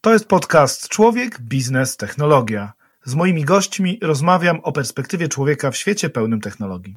[0.00, 2.72] To jest podcast Człowiek, Biznes, Technologia.
[3.04, 6.94] Z moimi gośćmi rozmawiam o perspektywie człowieka w świecie pełnym technologii.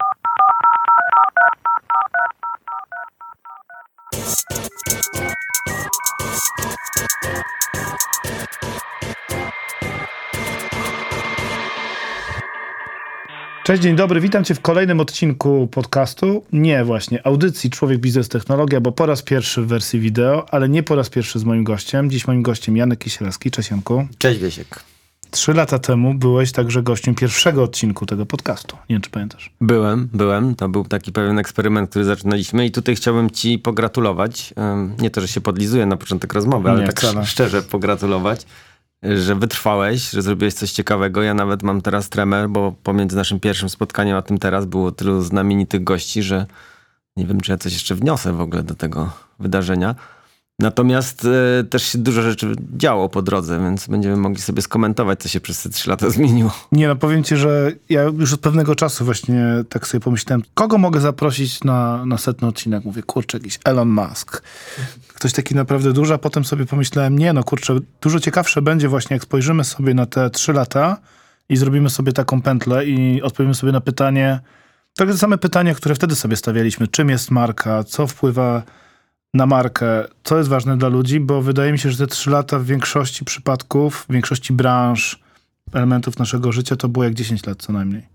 [13.72, 16.44] Cześć, dzień dobry, witam Cię w kolejnym odcinku podcastu.
[16.54, 20.84] Nie, właśnie, audycji Człowiek, Biznes, Technologia, bo po raz pierwszy w wersji wideo, ale nie
[20.84, 22.10] po raz pierwszy z moim gościem.
[22.10, 23.52] Dziś moim gościem Janek Kisielski.
[23.52, 24.08] Cześć Janku.
[24.18, 24.84] Cześć Wiesiek.
[25.32, 28.78] Trzy lata temu byłeś także gościem pierwszego odcinku tego podcastu.
[28.90, 29.52] Nie wiem, czy pamiętasz.
[29.62, 30.56] Byłem, byłem.
[30.56, 34.54] To był taki pewien eksperyment, który zaczynaliśmy i tutaj chciałbym ci pogratulować.
[35.00, 37.26] Nie to, że się podlizuję na początek rozmowy, ale Nie, tak wcale.
[37.26, 38.46] szczerze pogratulować,
[39.04, 41.24] że wytrwałeś, że zrobiłeś coś ciekawego.
[41.24, 45.22] Ja nawet mam teraz tremę, bo pomiędzy naszym pierwszym spotkaniem a tym teraz było tylu
[45.22, 46.46] znamienitych gości, że
[47.18, 49.96] nie wiem, czy ja coś jeszcze wniosę w ogóle do tego wydarzenia.
[50.60, 51.26] Natomiast
[51.60, 55.40] e, też się dużo rzeczy działo po drodze, więc będziemy mogli sobie skomentować, co się
[55.40, 56.52] przez te trzy lata zmieniło.
[56.72, 60.78] Nie, no powiem ci, że ja już od pewnego czasu właśnie tak sobie pomyślałem, kogo
[60.78, 62.86] mogę zaprosić na, na setny odcinek?
[62.86, 64.42] Mówię, kurczę, jakiś Elon Musk.
[65.08, 69.14] Ktoś taki naprawdę duży, a potem sobie pomyślałem, nie no, kurczę, dużo ciekawsze będzie właśnie,
[69.14, 70.98] jak spojrzymy sobie na te trzy lata
[71.50, 74.40] i zrobimy sobie taką pętlę i odpowiemy sobie na pytanie,
[74.96, 76.88] takie same pytania, które wtedy sobie stawialiśmy.
[76.88, 77.84] Czym jest marka?
[77.84, 78.64] Co wpływa
[79.34, 80.06] na markę?
[80.24, 81.20] Co jest ważne dla ludzi?
[81.20, 85.20] Bo wydaje mi się, że te trzy lata w większości przypadków, w większości branż,
[85.74, 88.06] elementów naszego życia to było jak 10 lat co najmniej.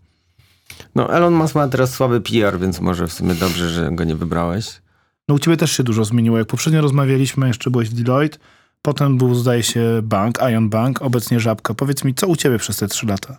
[0.95, 4.17] No, Elon Musk ma teraz słaby PR, więc może w sumie dobrze, że go nie
[4.17, 4.81] wybrałeś.
[5.29, 6.39] No u ciebie też się dużo zmieniło.
[6.39, 8.39] Jak poprzednio rozmawialiśmy, jeszcze byłeś w Deloitte,
[8.83, 11.75] potem był zdaje się bank, Ion Bank, obecnie Żabka.
[11.75, 13.39] Powiedz mi, co u ciebie przez te trzy lata?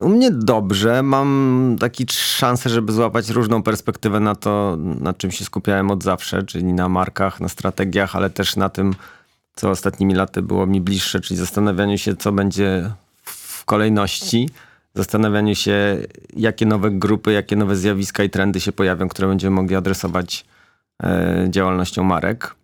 [0.00, 1.02] U mnie dobrze.
[1.02, 6.42] Mam taki szansę, żeby złapać różną perspektywę na to, na czym się skupiałem od zawsze,
[6.42, 8.94] czyli na markach, na strategiach, ale też na tym,
[9.54, 12.90] co ostatnimi laty było mi bliższe, czyli zastanawianiu się, co będzie
[13.24, 14.48] w kolejności.
[14.94, 15.98] Zastanawianiu się,
[16.36, 20.44] jakie nowe grupy, jakie nowe zjawiska i trendy się pojawią, które będziemy mogli adresować
[21.02, 22.54] e, działalnością marek.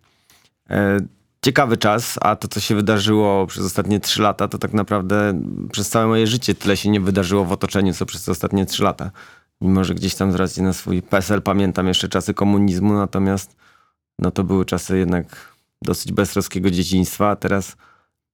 [0.69, 0.99] E,
[1.47, 5.41] ciekawy czas, a to, co się wydarzyło przez ostatnie trzy lata, to tak naprawdę
[5.71, 8.83] przez całe moje życie tyle się nie wydarzyło w otoczeniu, co przez te ostatnie trzy
[8.83, 9.11] lata.
[9.61, 13.55] Mimo, że gdzieś tam z racji na swój PESEL pamiętam jeszcze czasy komunizmu, natomiast
[14.19, 17.77] no to były czasy jednak dosyć beztroskiego dzieciństwa, a teraz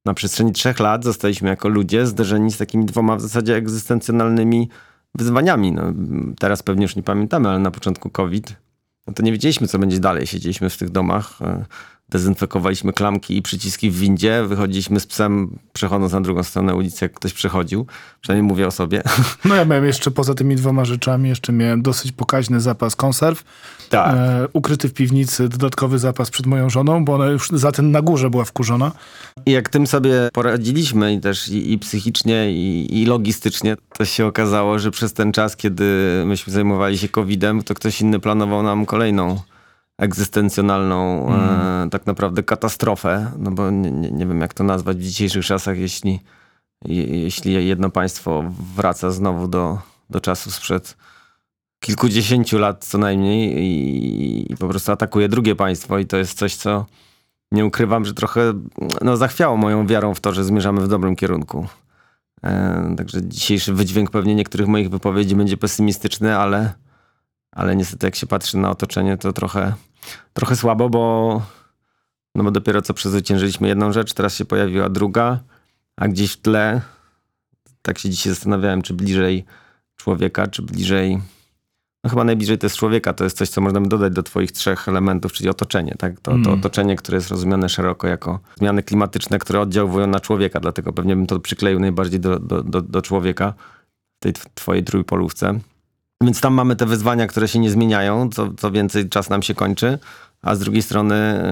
[0.05, 4.69] na przestrzeni trzech lat zostaliśmy jako ludzie zderzeni z takimi dwoma w zasadzie egzystencjonalnymi
[5.15, 5.71] wyzwaniami.
[5.71, 5.93] No,
[6.39, 8.55] teraz pewnie już nie pamiętamy, ale na początku COVID,
[9.07, 10.27] no to nie wiedzieliśmy, co będzie dalej.
[10.27, 11.65] Siedzieliśmy w tych domach, e,
[12.09, 17.13] dezynfekowaliśmy klamki i przyciski w windzie, wychodziliśmy z psem, przechodząc na drugą stronę ulicy, jak
[17.13, 17.85] ktoś przechodził.
[18.21, 19.03] Przynajmniej mówię o sobie.
[19.45, 23.43] No ja miałem jeszcze poza tymi dwoma rzeczami, jeszcze miałem dosyć pokaźny zapas konserw.
[23.89, 24.15] Tak.
[24.15, 28.01] E, ukryty w piwnicy dodatkowy zapas przed moją żoną, bo ona już za ten na
[28.01, 28.91] górze była wkurzona.
[29.45, 34.25] I jak tym sobie poradziliśmy i też i, i psychicznie, i, i logistycznie, to się
[34.25, 35.85] okazało, że przez ten czas, kiedy
[36.25, 39.39] myśmy zajmowali się COVID-em, to ktoś inny planował nam kolejną
[40.03, 45.45] egzystencjonalną e, tak naprawdę katastrofę, no bo nie, nie, wiem jak to nazwać w dzisiejszych
[45.45, 46.19] czasach, jeśli,
[46.85, 48.43] je, jeśli jedno państwo
[48.75, 50.97] wraca znowu do, do czasów sprzed
[51.79, 56.55] kilkudziesięciu lat co najmniej i, i po prostu atakuje drugie państwo i to jest coś,
[56.55, 56.85] co
[57.51, 58.53] nie ukrywam, że trochę
[59.01, 61.67] no, zachwiało moją wiarą w to, że zmierzamy w dobrym kierunku.
[62.43, 66.73] E, także dzisiejszy wydźwięk pewnie niektórych moich wypowiedzi będzie pesymistyczny, ale,
[67.55, 69.73] ale niestety jak się patrzy na otoczenie, to trochę,
[70.33, 71.41] trochę słabo, bo,
[72.35, 75.39] no bo dopiero co przezwyciężyliśmy jedną rzecz, teraz się pojawiła druga,
[75.95, 76.81] a gdzieś w tle,
[77.81, 79.45] tak się dzisiaj zastanawiałem, czy bliżej
[79.95, 81.21] człowieka, czy bliżej
[82.03, 84.51] no chyba najbliżej to jest człowieka, to jest coś, co można by dodać do twoich
[84.51, 85.95] trzech elementów, czyli otoczenie.
[85.97, 86.19] Tak?
[86.19, 86.49] To, to Mm.
[86.59, 91.27] otoczenie, które jest rozumiane szeroko jako zmiany klimatyczne, które oddziałują na człowieka, dlatego pewnie bym
[91.27, 93.53] to przykleił najbardziej do, do, do, do człowieka
[94.19, 95.59] w tej tw- twojej trójpolówce.
[96.23, 99.55] Więc tam mamy te wyzwania, które się nie zmieniają, co, co więcej czas nam się
[99.55, 99.99] kończy,
[100.41, 101.43] a z drugiej strony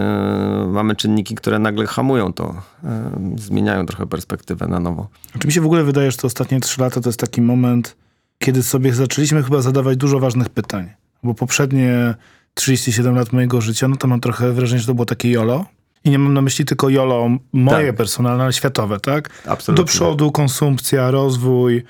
[0.66, 2.90] yy, mamy czynniki, które nagle hamują to, yy,
[3.38, 5.08] zmieniają trochę perspektywę na nowo.
[5.40, 7.96] Czy mi się w ogóle wydaje, że te ostatnie trzy lata to jest taki moment,
[8.40, 10.90] kiedy sobie zaczęliśmy chyba zadawać dużo ważnych pytań.
[11.24, 12.16] Bo poprzednie
[12.54, 15.66] 37 lat mojego życia, no to mam trochę wrażenie, że to było takie YOLO.
[16.04, 17.96] I nie mam na myśli tylko YOLO moje Tak.
[17.96, 19.30] personalne, ale światowe, tak?
[19.46, 19.84] Absolutnie.
[19.84, 21.84] Do przodu, konsumpcja, rozwój,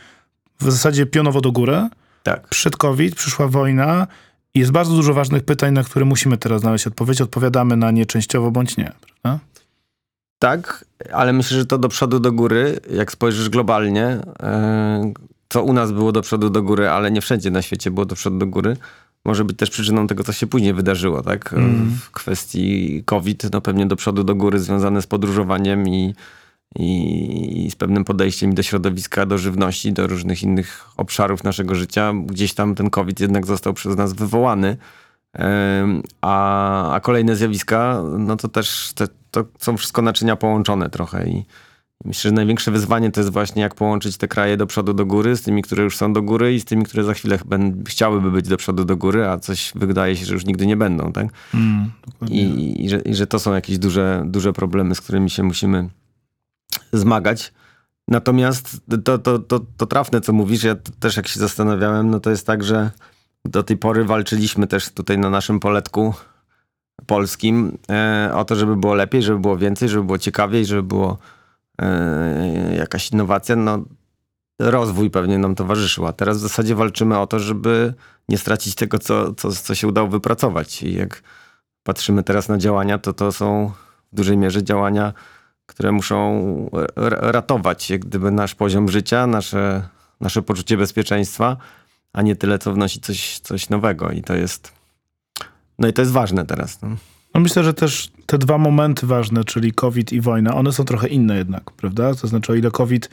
[0.59, 1.89] w zasadzie pionowo do góry.
[2.23, 2.47] Tak.
[2.47, 4.07] Przyszedł COVID, przyszła wojna
[4.53, 7.21] i jest bardzo dużo ważnych pytań, na które musimy teraz znaleźć odpowiedź.
[7.21, 8.91] Odpowiadamy na nie częściowo bądź nie,
[9.21, 9.45] prawda?
[10.39, 14.05] Tak, ale myślę, że to do przodu, do góry, jak spojrzysz globalnie,
[14.43, 15.13] e,
[15.49, 18.15] co u nas było do przodu, do góry, ale nie wszędzie na świecie było do
[18.15, 18.77] przodu, do góry,
[19.25, 21.55] może być też przyczyną tego, co się później wydarzyło, tak?
[22.01, 26.15] W kwestii COVID, no pewnie do przodu, do góry związane z podróżowaniem i,
[26.75, 32.13] i, i z pewnym podejściem do środowiska, do żywności, do różnych innych obszarów naszego życia.
[32.25, 34.77] Gdzieś tam ten COVID jednak został przez nas wywołany.
[36.21, 41.45] A, a kolejne zjawiska, no to też te, to są wszystko naczynia połączone trochę i,
[42.05, 45.35] myślę, że największe wyzwanie to jest właśnie jak połączyć te kraje do przodu, do góry
[45.35, 48.31] z tymi, które już są do góry i z tymi, które za chwilę ben, chciałyby
[48.31, 51.27] być do przodu, do góry, a coś wydaje się, że już nigdy nie będą, tak?
[51.53, 51.91] Mm.
[52.29, 55.89] I, i, że, I że to są jakieś duże, duże problemy, z którymi się musimy
[56.93, 57.53] zmagać.
[58.07, 62.29] Natomiast to, to, to, to trafne, co mówisz, ja też jak się zastanawiałem, no to
[62.29, 62.91] jest tak, że
[63.45, 66.13] do tej pory walczyliśmy też tutaj na naszym poletku
[67.05, 71.17] polskim e, o to, żeby było lepiej, żeby było więcej, żeby było ciekawiej, żeby było
[71.81, 73.55] e, jakaś innowacja.
[73.55, 73.85] No,
[74.59, 77.93] rozwój pewnie nam towarzyszył, a teraz w zasadzie walczymy o to, żeby
[78.29, 80.83] nie stracić tego, co, co, co się udało wypracować.
[80.83, 81.23] I jak
[81.83, 83.71] patrzymy teraz na działania, to to są
[84.11, 85.13] w dużej mierze działania,
[85.71, 86.69] które muszą
[87.21, 89.87] ratować jak gdyby nasz poziom życia, nasze,
[90.21, 91.57] nasze poczucie bezpieczeństwa,
[92.13, 94.11] a nie tyle, co wnosi coś, coś nowego.
[94.11, 94.71] I to jest.
[95.79, 96.81] No i to jest ważne teraz.
[96.81, 96.89] No.
[97.33, 101.07] No myślę, że też te dwa momenty ważne, czyli COVID i wojna, one są trochę
[101.07, 102.15] inne jednak, prawda?
[102.15, 103.09] To znaczy, o ile COVID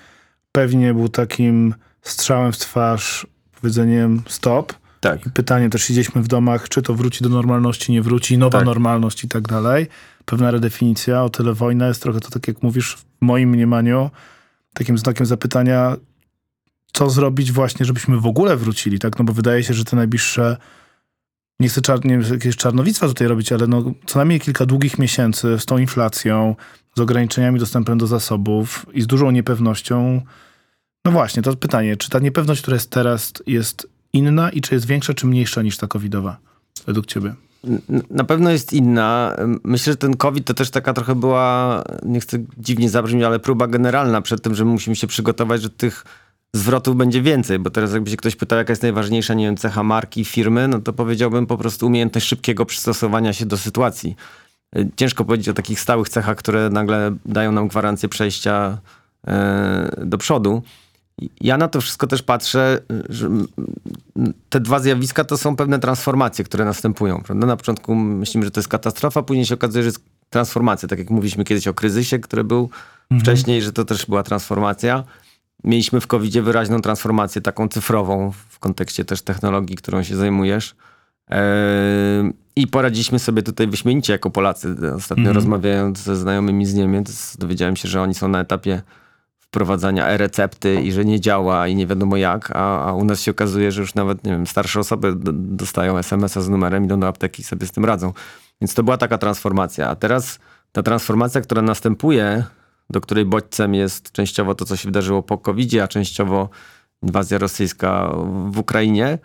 [0.53, 3.27] pewnie był takim strzałem w twarz,
[3.61, 5.27] powiedzeniem stop, Tak.
[5.27, 8.67] i pytanie też siedzieliśmy w domach, czy to wróci do normalności, nie wróci, nowa Tak.
[8.67, 9.87] normalność i tak dalej.
[10.25, 14.11] Pewna redefinicja, o tyle wojna jest trochę to, tak jak mówisz, w moim mniemaniu,
[14.75, 15.97] takim znakiem zapytania,
[16.93, 19.19] co zrobić właśnie, żebyśmy w ogóle wrócili, tak?
[19.19, 20.57] No bo wydaje się, że te najbliższe,
[21.61, 25.59] nie chcę czar, nie jakieś czarnowictwa tutaj robić, ale no, co najmniej kilka długich miesięcy
[25.59, 26.57] z tą inflacją,
[26.97, 30.23] z ograniczeniami dostępem do zasobów i z dużą niepewnością.
[31.05, 34.87] No właśnie, to pytanie, czy ta niepewność, która jest teraz, jest inna i czy jest
[34.87, 36.37] większa, czy mniejsza niż ta covidowa,
[36.87, 37.35] według ciebie?
[38.11, 39.37] Na pewno jest inna.
[39.65, 43.67] Myślę, że ten COVID to też taka trochę była, nie chcę dziwnie zabrzmieć, ale próba
[43.67, 46.05] generalna przed tym, że musimy się przygotować, że tych
[46.55, 49.83] zwrotów będzie więcej, bo teraz jakby się ktoś pytał, jaka jest najważniejsza, nie wiem, cecha
[49.83, 54.17] marki, firmy, no to powiedziałbym po prostu umiejętność szybkiego przystosowania się do sytuacji.
[54.77, 58.79] Y, Ciężko powiedzieć o takich stałych cechach, które nagle dają nam gwarancję przejścia
[59.27, 60.63] e, do przodu.
[61.41, 63.29] Ja na to wszystko też patrzę, że
[64.49, 67.23] te dwa zjawiska to są pewne transformacje, które następują.
[67.23, 67.47] Prawda?
[67.47, 70.01] Na początku myślimy, że to jest katastrofa, później się okazuje, że jest
[70.31, 70.89] transformacja.
[70.89, 72.71] Tak jak mówiliśmy kiedyś o kryzysie, który był
[73.21, 75.05] wcześniej, że to też była transformacja.
[75.65, 80.77] Mieliśmy w covid wyraźną transformację taką cyfrową w kontekście też technologii, którą się zajmujesz.
[81.29, 84.77] Eee, I poradziliśmy sobie tutaj wyśmienicie jako Polacy.
[84.97, 88.83] Ostatnio rozmawiając ze znajomymi z Niemiec, dowiedziałem się, że oni są na etapie
[89.49, 93.31] wprowadzania e-recepty i że nie działa i nie wiadomo jak, a, a u nas się
[93.31, 97.09] okazuje, że już nawet, nie wiem, starsze osoby d- dostają SMS-a z numerem, idą do
[97.09, 98.13] apteki i sobie z tym radzą.
[98.61, 99.89] Więc to była taka transformacja.
[99.89, 100.39] A teraz
[100.73, 102.45] ta transformacja, która następuje,
[102.91, 106.49] do której bodźcem jest częściowo to, co się wydarzyło po covid a częściowo
[107.03, 108.13] inwazja rosyjska
[108.51, 109.19] w Ukrainie,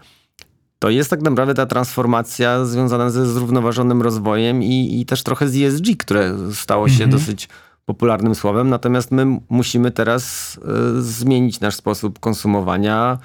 [0.80, 5.56] to jest tak naprawdę ta transformacja związana ze zrównoważonym rozwojem i, i też trochę z
[5.56, 7.50] ESG, które stało się dosyć
[7.86, 8.70] popularnym słowem.
[8.70, 10.60] Natomiast my musimy teraz
[10.98, 13.18] e, zmienić nasz sposób konsumowania,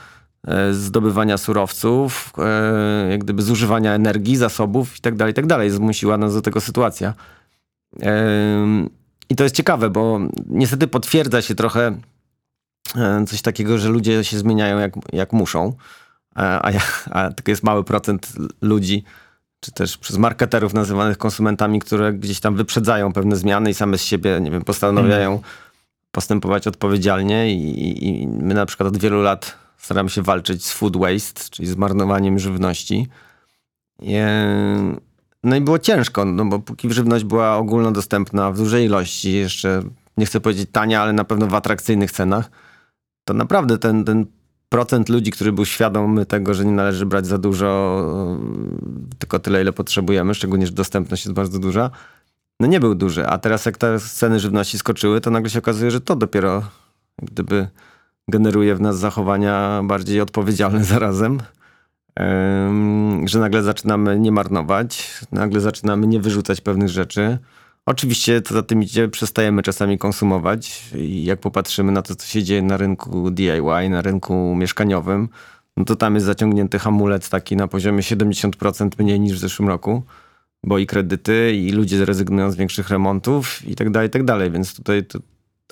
[0.47, 5.71] e, zdobywania surowców, e, jak gdyby zużywania energii, zasobów itd., itd.
[5.71, 7.15] Zmusiła nas do tego sytuacja.
[9.31, 11.99] I to jest ciekawe, bo niestety potwierdza się trochę
[13.27, 15.73] coś takiego, że ludzie się zmieniają jak, jak muszą,
[16.35, 16.73] a,
[17.11, 19.05] a tylko jest mały procent ludzi,
[19.61, 24.03] czy też przez marketerów nazywanych konsumentami, które gdzieś tam wyprzedzają pewne zmiany i same z
[24.03, 25.41] siebie, nie wiem, postanawiają
[26.11, 30.97] postępować odpowiedzialnie i, i- my na przykład od wielu lat staramy się walczyć z food
[30.97, 33.09] waste, czyli z marnowaniem żywności.
[35.45, 39.83] No i było ciężko, no bo póki żywność była ogólnodostępna w dużej ilości, jeszcze
[40.17, 42.51] nie chcę powiedzieć tania, ale na pewno w atrakcyjnych cenach,
[43.25, 44.27] to naprawdę ten, ten
[44.69, 48.07] procent ludzi, który był świadomy tego, że nie należy brać za dużo,
[49.19, 51.91] tylko tyle, ile potrzebujemy, szczególnie, że dostępność jest bardzo duża,
[52.61, 53.27] no nie był duży.
[53.27, 56.63] A teraz jak te ceny żywności skoczyły, to nagle się okazuje, że to dopiero
[57.23, 57.69] gdyby
[58.29, 61.39] generuje w nas zachowania bardziej odpowiedzialne zarazem.
[62.17, 67.39] Em, że nagle zaczynamy nie marnować, nagle zaczynamy nie wyrzucać pewnych rzeczy.
[67.89, 72.43] Oczywiście co za tym idzie, przestajemy czasami konsumować i jak popatrzymy na to, co się
[72.43, 75.29] dzieje na rynku DIY, na rynku mieszkaniowym,
[75.77, 80.03] no to tam jest zaciągnięty hamulec taki na poziomie 70% mniej niż w zeszłym roku,
[80.65, 84.51] bo i kredyty, i ludzie rezygnują z większych remontów i tak dalej, i tak dalej,
[84.51, 85.19] więc tutaj, to,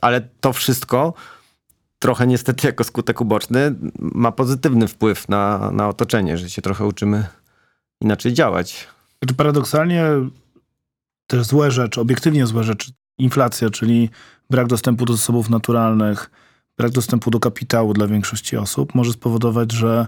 [0.03, 1.15] ale to wszystko
[1.99, 7.27] trochę niestety jako skutek uboczny ma pozytywny wpływ na, na otoczenie, że się trochę uczymy
[8.01, 8.89] inaczej działać.
[9.23, 10.03] Znaczy paradoksalnie
[11.26, 14.11] też złe rzeczy, obiektywnie złe rzeczy, inflacja, czyli
[14.50, 16.30] brak dostępu do zasobów naturalnych,
[16.78, 20.06] brak dostępu do kapitału dla większości osób może spowodować, że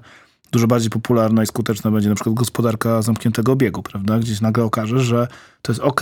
[0.52, 4.18] dużo bardziej popularna i skuteczna będzie na przykład gospodarka zamkniętego obiegu, prawda?
[4.18, 5.28] Gdzieś nagle okaże, że
[5.62, 6.00] to jest ok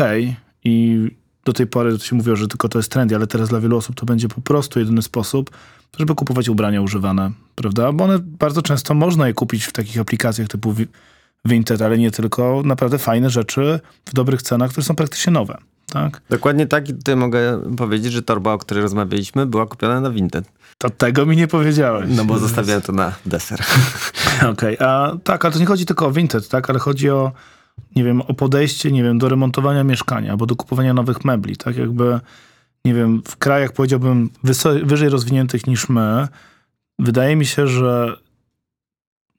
[0.64, 1.06] i
[1.44, 3.76] do tej pory to się mówiło, że tylko to jest trend, ale teraz dla wielu
[3.76, 5.50] osób to będzie po prostu jedyny sposób,
[5.98, 7.92] żeby kupować ubrania używane, prawda?
[7.92, 10.74] Bo one bardzo często można je kupić w takich aplikacjach typu
[11.46, 12.62] Vinted, ale nie tylko.
[12.64, 15.58] Naprawdę fajne rzeczy w dobrych cenach, które są praktycznie nowe.
[15.92, 16.20] Tak?
[16.30, 20.44] Dokładnie tak i tutaj mogę powiedzieć, że torba, o której rozmawialiśmy, była kupiona na Vinted.
[20.78, 22.06] To tego mi nie powiedziałeś.
[22.08, 23.60] No bo zostawiałem to na deser.
[24.52, 24.88] Okej, okay.
[24.88, 26.70] a tak, ale to nie chodzi tylko o Vinted, tak?
[26.70, 27.32] Ale chodzi o,
[27.96, 31.76] nie wiem, o podejście, nie wiem, do remontowania mieszkania albo do kupowania nowych mebli, tak?
[31.76, 32.20] Jakby,
[32.84, 34.30] nie wiem, w krajach powiedziałbym
[34.84, 36.28] wyżej rozwiniętych niż my,
[36.98, 38.16] wydaje mi się, że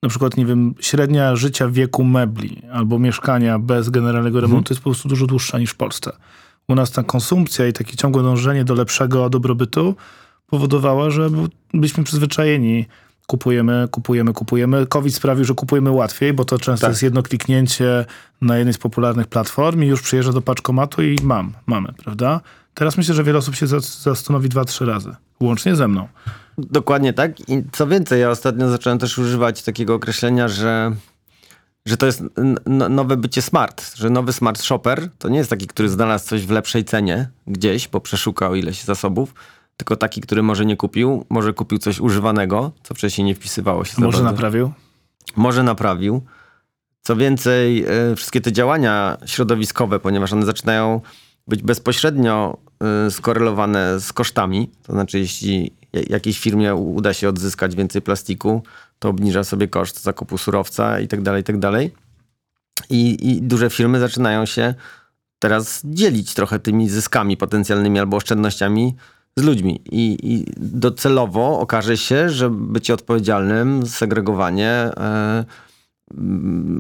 [0.03, 4.73] na przykład, nie wiem, średnia życia wieku mebli albo mieszkania bez generalnego remontu mhm.
[4.75, 6.11] jest po prostu dużo dłuższa niż w Polsce.
[6.67, 9.95] U nas ta konsumpcja i takie ciągłe dążenie do lepszego dobrobytu
[10.47, 11.29] powodowała, że
[11.73, 12.85] byliśmy przyzwyczajeni.
[13.27, 14.87] Kupujemy, kupujemy, kupujemy.
[14.87, 16.91] COVID sprawił, że kupujemy łatwiej, bo to często tak.
[16.91, 18.05] jest jedno kliknięcie
[18.41, 22.41] na jednej z popularnych platform i już przyjeżdża do paczkomatu i mam, mamy, prawda?
[22.77, 23.67] Teraz myślę, że wiele osób się
[24.01, 26.07] zastanowi dwa, trzy razy, łącznie ze mną.
[26.57, 27.49] Dokładnie tak.
[27.49, 30.91] I co więcej, ja ostatnio zacząłem też używać takiego określenia, że,
[31.85, 32.23] że to jest
[32.89, 33.95] nowe bycie smart.
[33.95, 37.87] Że nowy smart shopper to nie jest taki, który znalazł coś w lepszej cenie gdzieś,
[37.87, 39.33] bo przeszukał ileś zasobów,
[39.77, 44.01] tylko taki, który może nie kupił, może kupił coś używanego, co wcześniej nie wpisywało się.
[44.01, 44.71] Może naprawił?
[45.35, 46.21] Może naprawił.
[47.01, 51.01] Co więcej, e, wszystkie te działania środowiskowe, ponieważ one zaczynają
[51.47, 52.57] być bezpośrednio
[53.07, 55.71] e, skorelowane z kosztami, to znaczy jeśli
[56.09, 58.63] jakiejś firmie uda się odzyskać więcej plastiku,
[58.99, 61.93] to obniża sobie koszt zakupu surowca i tak dalej, i tak dalej.
[62.89, 64.73] I duże firmy zaczynają się
[65.39, 68.95] teraz dzielić trochę tymi zyskami potencjalnymi albo oszczędnościami
[69.37, 69.81] z ludźmi.
[69.91, 75.45] I, i docelowo okaże się, że bycie odpowiedzialnym, segregowanie, e,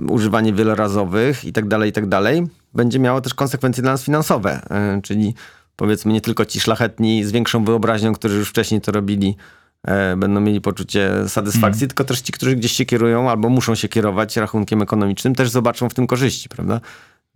[0.09, 4.61] używanie wielorazowych i tak dalej, i tak dalej, będzie miało też konsekwencje dla nas finansowe.
[4.69, 5.33] E, czyli
[5.75, 9.35] powiedzmy nie tylko ci szlachetni z większą wyobraźnią, którzy już wcześniej to robili,
[9.83, 11.87] e, będą mieli poczucie satysfakcji, mm.
[11.87, 15.89] tylko też ci, którzy gdzieś się kierują albo muszą się kierować rachunkiem ekonomicznym, też zobaczą
[15.89, 16.81] w tym korzyści, prawda?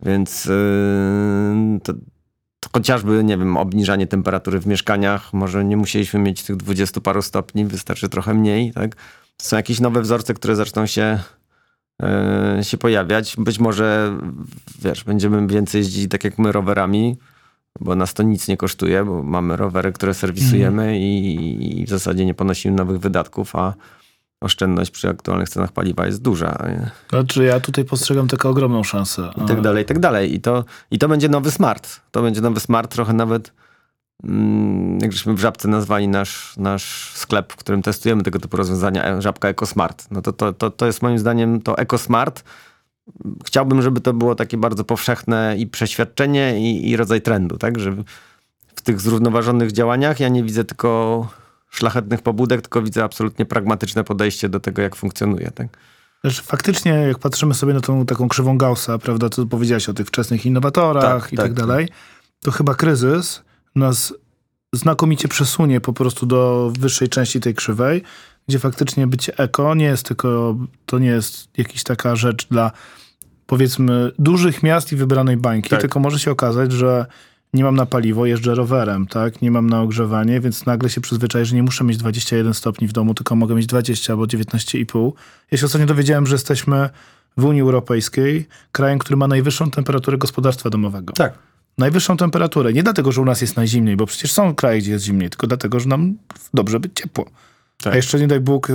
[0.02, 1.92] Więc yy, to,
[2.60, 7.22] to chociażby, nie wiem, obniżanie temperatury w mieszkaniach, może nie musieliśmy mieć tych dwudziestu paru
[7.22, 8.96] stopni, wystarczy trochę mniej, tak?
[9.42, 11.18] Są jakieś nowe wzorce, które zaczną się,
[12.62, 13.34] się pojawiać.
[13.38, 14.18] Być może,
[14.82, 17.16] wiesz, będziemy więcej jeździć tak jak my rowerami,
[17.80, 20.94] bo nas to nic nie kosztuje, bo mamy rowery, które serwisujemy mm.
[20.94, 23.74] i, i, w zasadzie nie ponosimy nowych wydatków, a
[24.40, 26.58] oszczędność przy aktualnych cenach paliwa jest duża.
[27.08, 29.30] Znaczy ja tutaj postrzegam taką ogromną szansę.
[29.44, 30.34] I tak dalej, i tak dalej.
[30.34, 32.00] I to, I to będzie nowy smart.
[32.10, 33.52] To będzie nowy smart, trochę nawet
[35.00, 39.22] jak żeśmy w Żabce nazwali nasz, nasz sklep, w którym testujemy tego typu rozwiązania, e,
[39.22, 40.06] Żabka EcoSmart.
[40.10, 42.44] No to, to, to, to jest moim zdaniem to EcoSmart,
[43.46, 47.78] chciałbym, żeby to było takie bardzo powszechne i przeświadczenie, i, i rodzaj trendu, tak?
[47.78, 47.92] Że
[48.74, 51.28] w tych zrównoważonych działaniach ja nie widzę tylko
[51.70, 55.68] szlachetnych pobudek, tylko widzę absolutnie pragmatyczne podejście do tego, jak funkcjonuje, tak?
[56.20, 60.06] Znaczy, faktycznie, jak patrzymy sobie na tą taką krzywą Gaussa, prawda, co powiedziałeś o tych
[60.06, 61.88] wczesnych innowatorach tak, i tak, tak dalej,
[62.40, 63.42] to chyba kryzys
[63.74, 64.14] nas
[64.72, 68.02] znakomicie przesunie po prostu do wyższej części tej krzywej,
[68.48, 72.70] gdzie faktycznie bycie eko nie jest tylko, to nie jest jakaś taka rzecz dla
[73.46, 75.80] powiedzmy dużych miast i wybranej bańki, tak.
[75.80, 77.06] tylko może się okazać, że
[77.54, 79.42] nie mam na paliwo, jeżdżę rowerem, tak?
[79.42, 82.92] Nie mam na ogrzewanie, więc nagle się przyzwyczaję, że nie muszę mieć 21 stopni w
[82.92, 85.12] domu, tylko mogę mieć 20 albo 19,5.
[85.50, 86.90] Ja się ostatnio dowiedziałem, że jesteśmy
[87.36, 91.12] w Unii Europejskiej krajem, który ma najwyższą temperaturę gospodarstwa domowego.
[91.12, 91.38] Tak.
[91.78, 92.72] Najwyższą temperaturę.
[92.72, 95.46] Nie dlatego, że u nas jest najzimniej, bo przecież są kraje, gdzie jest zimniej, tylko
[95.46, 96.14] dlatego, że nam
[96.54, 97.30] dobrze być ciepło.
[97.82, 97.92] Tak.
[97.92, 98.74] A jeszcze nie daj Bóg, e,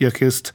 [0.00, 0.54] jak jest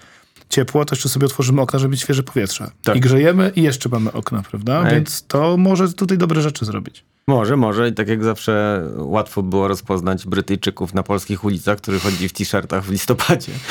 [0.49, 2.71] ciepło, to jeszcze sobie otworzymy okna, żeby mieć świeże powietrze.
[2.83, 2.95] Tak.
[2.95, 4.83] I grzejemy i jeszcze mamy okna, prawda?
[4.85, 4.95] Ej.
[4.95, 7.05] Więc to może tutaj dobre rzeczy zrobić.
[7.27, 7.89] Może, może.
[7.89, 12.83] I tak jak zawsze łatwo było rozpoznać Brytyjczyków na polskich ulicach, którzy chodzi w t-shirtach
[12.83, 13.51] w listopadzie.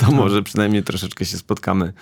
[0.00, 0.12] To no.
[0.12, 1.92] może przynajmniej troszeczkę się spotkamy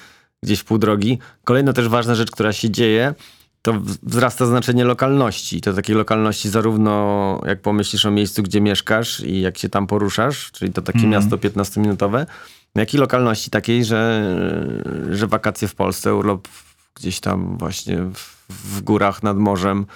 [0.42, 1.18] gdzieś w pół drogi.
[1.44, 3.14] Kolejna też ważna rzecz, która się dzieje,
[3.62, 5.60] to wzrasta znaczenie lokalności.
[5.60, 10.50] To takiej lokalności zarówno jak pomyślisz o miejscu, gdzie mieszkasz i jak się tam poruszasz,
[10.52, 11.10] czyli to takie mm.
[11.10, 12.26] miasto 15-minutowe,
[12.74, 14.34] jak i lokalności takiej, że,
[15.10, 16.48] że wakacje w Polsce, urlop
[16.94, 19.86] gdzieś tam właśnie w, w górach nad morzem,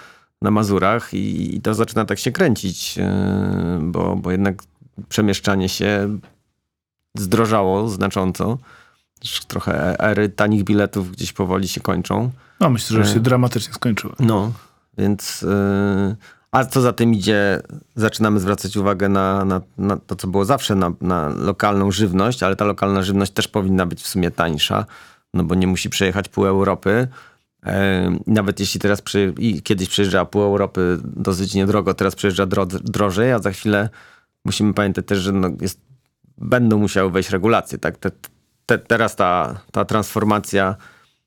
[0.42, 4.62] na Mazurach i, i, to zaczyna tak się kręcić, e, bo, bo jednak
[5.08, 6.18] przemieszczanie się
[7.16, 8.58] zdrożało znacząco
[9.48, 12.30] trochę ery tanich biletów gdzieś powoli się kończą.
[12.60, 14.14] No myślę, że się dramatycznie skończyły.
[14.20, 14.52] No,
[14.98, 15.42] więc...
[15.42, 16.16] Yy,
[16.52, 17.62] a co za tym idzie,
[17.94, 22.56] zaczynamy zwracać uwagę na, na, na to, co było zawsze, na, na, lokalną żywność, ale
[22.56, 24.86] ta lokalna żywność też powinna być w sumie tańsza,
[25.34, 27.08] no bo nie musi przejechać pół Europy.
[27.66, 27.72] Yy,
[28.26, 33.32] nawet jeśli teraz przy, i kiedyś przejeżdżała pół Europy dosyć niedrogo, teraz przejeżdża dro, drożej,
[33.32, 33.88] a za chwilę
[34.44, 35.80] musimy pamiętać też, że no jest,
[36.38, 37.78] będą musiały wejść regulacje.
[37.78, 37.98] Tak?
[37.98, 38.10] Te,
[38.66, 40.76] te, teraz ta, ta transformacja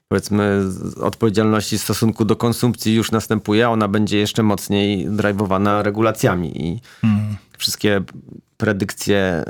[0.08, 0.64] powiedzmy
[1.02, 7.38] odpowiedzialności w stosunku do konsumpcji już następuje, ona będzie jeszcze mocniej driveowana regulacjami i hmm.
[7.58, 8.02] wszystkie
[8.58, 9.44] predykcje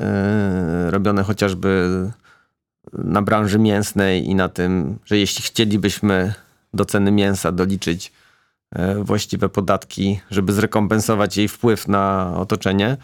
[0.88, 1.90] y, robione chociażby
[2.94, 6.34] na branży mięsnej i na tym, że jeśli chcielibyśmy
[6.74, 8.12] do ceny mięsa doliczyć
[8.76, 12.98] y, właściwe podatki, żeby zrekompensować jej wpływ na otoczenie,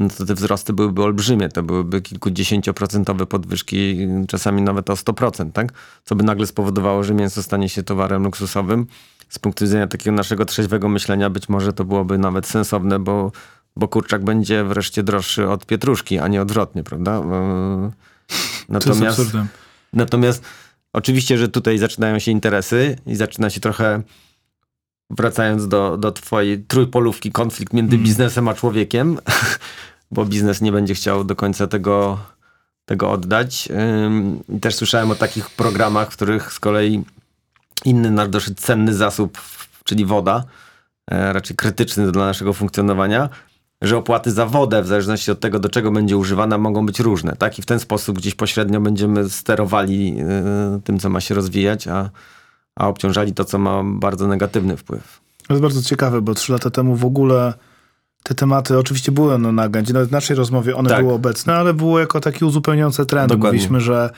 [0.00, 1.48] no to te wzrosty byłyby olbrzymie.
[1.48, 5.72] To byłyby kilkudziesięcioprocentowe podwyżki, czasami nawet o 100%, tak?
[6.04, 8.86] Co by nagle spowodowało, że mięso stanie się towarem luksusowym.
[9.28, 13.32] Z punktu widzenia takiego naszego trzeźwego myślenia być może to byłoby nawet sensowne, bo,
[13.76, 17.22] bo kurczak będzie wreszcie droższy od pietruszki, a nie odwrotnie, prawda?
[18.68, 19.36] Natomiast, to jest
[19.92, 20.44] natomiast
[20.92, 24.02] oczywiście, że tutaj zaczynają się interesy i zaczyna się trochę
[25.10, 28.04] wracając do, do twojej trójpolówki, konflikt między mm.
[28.04, 29.18] biznesem a człowiekiem,
[30.10, 32.18] bo biznes nie będzie chciał do końca tego,
[32.84, 33.68] tego oddać.
[34.60, 37.04] Też słyszałem o takich programach, w których z kolei
[37.84, 39.38] inny nasz dosyć cenny zasób,
[39.84, 40.44] czyli woda,
[41.10, 43.28] e, raczej krytyczny dla naszego funkcjonowania,
[43.82, 47.36] że opłaty za wodę, w zależności od tego, do czego będzie używana, mogą być różne.
[47.36, 47.58] Tak?
[47.58, 52.10] I w ten sposób gdzieś pośrednio będziemy sterowali e, tym, co ma się rozwijać, a,
[52.76, 55.20] a obciążali to, co ma bardzo negatywny wpływ.
[55.46, 57.54] To jest bardzo ciekawe, bo trzy lata temu w ogóle
[58.30, 61.00] te tematy oczywiście były no, na agendzie, nawet w naszej rozmowie one tak.
[61.00, 63.28] były obecne, ale było jako taki uzupełniające trend.
[63.28, 63.46] Dokładnie.
[63.48, 64.10] Mówiliśmy, że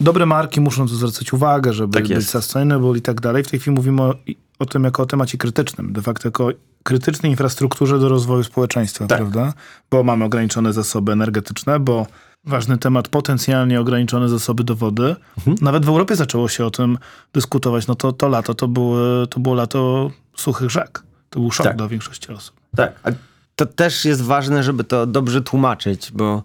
[0.00, 3.44] dobre marki muszą tu zwracać uwagę, żeby tak być sustainable i tak dalej.
[3.44, 4.14] W tej chwili mówimy o,
[4.58, 6.48] o, tym jako o temacie krytycznym, de facto jako
[6.82, 9.18] krytycznej infrastrukturze do rozwoju społeczeństwa, tak.
[9.18, 9.52] prawda?
[9.90, 12.06] Bo mamy ograniczone zasoby energetyczne, bo
[12.44, 15.16] ważny temat, potencjalnie ograniczone zasoby do wody.
[15.38, 15.56] Mhm.
[15.60, 16.98] Nawet w Europie zaczęło się o tym
[17.32, 17.86] dyskutować.
[17.86, 21.02] No to, to lato to, były, to było lato suchych rzek.
[21.30, 21.76] To był szok tak.
[21.76, 22.60] dla większości osób.
[22.76, 23.29] Tak, a
[23.60, 26.42] to też jest ważne, żeby to dobrze tłumaczyć, bo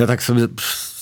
[0.00, 0.46] ja tak sobie,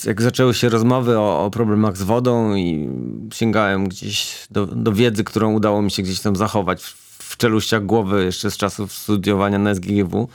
[0.04, 2.88] jak zaczęły się rozmowy o, o problemach z wodą i
[3.34, 7.86] sięgałem gdzieś do, do, wiedzy, którą udało mi się gdzieś tam zachować w, w czeluściach
[7.86, 10.28] głowy jeszcze z czasów studiowania na SGGW,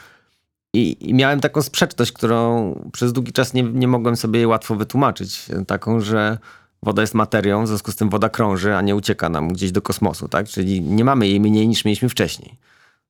[0.74, 5.46] i, I, miałem taką sprzeczność, którą przez długi czas nie, nie mogłem sobie łatwo wytłumaczyć.
[5.68, 6.38] Taką, że
[6.84, 9.82] woda jest materią, w związku z tym woda krąży, a nie ucieka nam gdzieś do
[9.82, 10.48] kosmosu, tak?
[10.48, 12.58] Czyli nie mamy jej mniej niż mieliśmy wcześniej.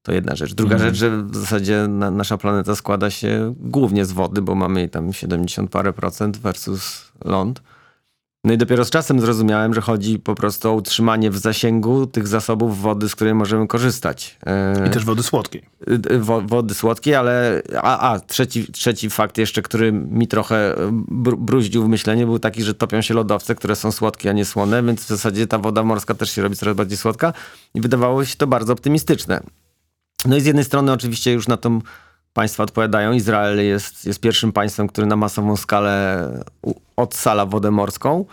[0.03, 0.53] To jedna rzecz.
[0.53, 0.88] Druga mm.
[0.88, 4.89] rzecz, że w zasadzie na, nasza planeta składa się głównie z wody, bo mamy jej
[4.89, 7.62] tam 70 parę procent versus ląd.
[8.43, 12.27] No i dopiero z czasem zrozumiałem, że chodzi po prostu o utrzymanie w zasięgu tych
[12.27, 14.38] zasobów wody, z której możemy korzystać.
[14.45, 15.65] E, I też wody słodkiej.
[16.19, 20.75] Wo, wody słodkiej, ale a, a trzeci, trzeci fakt jeszcze, który mi trochę
[21.38, 24.83] bruździł w myśleniu, był taki, że topią się lodowce, które są słodkie, a nie słone,
[24.83, 27.33] więc w zasadzie ta woda morska też się robi coraz bardziej słodka
[27.73, 29.41] i wydawało się to bardzo optymistyczne.
[30.25, 31.82] No i z jednej strony oczywiście już na tą
[32.34, 33.12] państwa odpowiadają.
[33.12, 36.43] Izrael jest, jest pierwszym państwem, który na masową skalę
[36.95, 38.25] odsala wodę morską,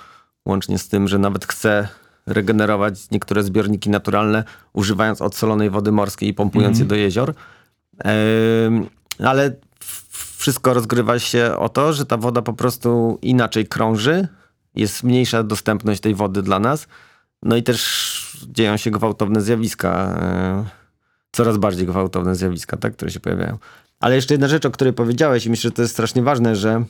[0.47, 1.89] łącznie z tym, że nawet chce
[2.27, 6.79] regenerować niektóre zbiorniki naturalne, używając odsolonej wody morskiej i pompując mm.
[6.79, 6.89] je mhm.
[6.89, 7.35] do jezior.
[9.19, 9.53] Yy, ale
[10.37, 14.29] wszystko rozgrywa się o to, że ta woda po prostu inaczej krąży,
[14.75, 16.87] jest mniejsza dostępność tej wody dla nas,
[17.43, 20.19] no i też dzieją się gwałtowne zjawiska,
[20.63, 20.86] yy,
[21.37, 23.59] coraz bardziej gwałtowne zjawiska, tak, które się pojawiają.
[24.01, 26.85] Ale jeszcze jedna rzecz, o której powiedziałeś i myślę, że to jest strasznie ważne, że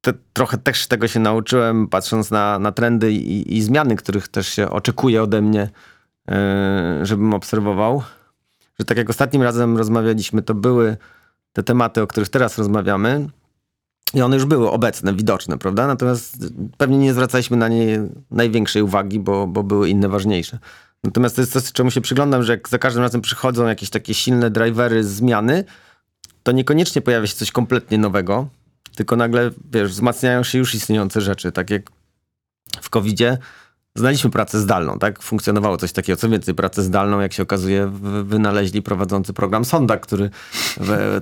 [0.00, 4.48] te, trochę też tego się nauczyłem, patrząc na, na trendy i, i zmiany, których też
[4.48, 5.70] się oczekuje ode mnie,
[6.28, 6.36] yy,
[7.06, 8.02] żebym obserwował.
[8.78, 10.96] Że tak jak ostatnim razem rozmawialiśmy, to były
[11.52, 13.28] te tematy, o których teraz rozmawiamy,
[14.14, 15.86] i one już były obecne, widoczne, prawda?
[15.86, 16.36] Natomiast
[16.76, 20.58] pewnie nie zwracaliśmy na nie największej uwagi, bo, bo były inne ważniejsze.
[21.04, 24.14] Natomiast to jest coś, czemu się przyglądam, że jak za każdym razem przychodzą jakieś takie
[24.14, 25.64] silne drivery zmiany,
[26.42, 28.48] to niekoniecznie pojawia się coś kompletnie nowego,
[28.96, 31.52] tylko nagle, wiesz, wzmacniają się już istniejące rzeczy.
[31.52, 31.82] Tak jak
[32.80, 33.38] w COVID-zie
[33.94, 35.22] znaliśmy pracę zdalną, tak?
[35.22, 36.16] Funkcjonowało coś takiego.
[36.16, 37.90] Co więcej, pracę zdalną, jak się okazuje,
[38.24, 40.30] wynaleźli prowadzący program Sonda, który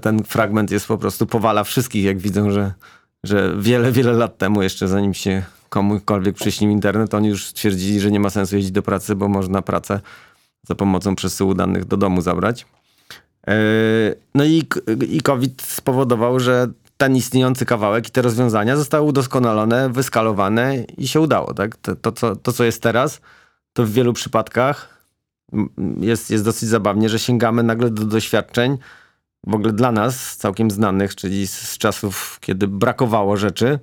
[0.02, 2.72] ten fragment jest po prostu powala wszystkich, jak widzą, że,
[3.24, 5.42] że wiele, wiele lat temu, jeszcze zanim się
[5.72, 9.62] komukolwiek przyśnił internet, oni już stwierdzili, że nie ma sensu jeździć do pracy, bo można
[9.62, 10.00] pracę
[10.68, 12.66] za pomocą przesyłu danych do domu zabrać.
[13.46, 13.54] E,
[14.34, 14.64] no i,
[15.08, 21.20] i COVID spowodował, że ten istniejący kawałek i te rozwiązania zostały udoskonalone, wyskalowane i się
[21.20, 21.54] udało.
[21.54, 21.76] Tak?
[21.76, 23.20] To, to, co, to, co jest teraz,
[23.72, 25.06] to w wielu przypadkach
[26.00, 28.78] jest, jest dosyć zabawnie, że sięgamy nagle do doświadczeń
[29.46, 33.78] w ogóle dla nas całkiem znanych, czyli z, czasów, kiedy brakowało rzeczy,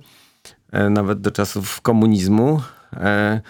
[0.90, 2.62] nawet do czasów komunizmu.
[2.96, 3.40] E,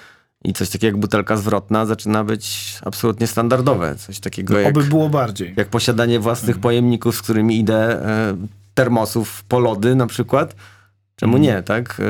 [0.45, 3.97] I coś takiego jak butelka zwrotna zaczyna być absolutnie standardowe.
[3.97, 5.55] Coś takiego jak, Oby było bardziej.
[5.57, 8.37] jak posiadanie własnych pojemników, z którymi idę, e,
[8.75, 10.55] termosów po lody na przykład.
[11.17, 12.01] Czemu nie, tak?
[12.01, 12.05] E,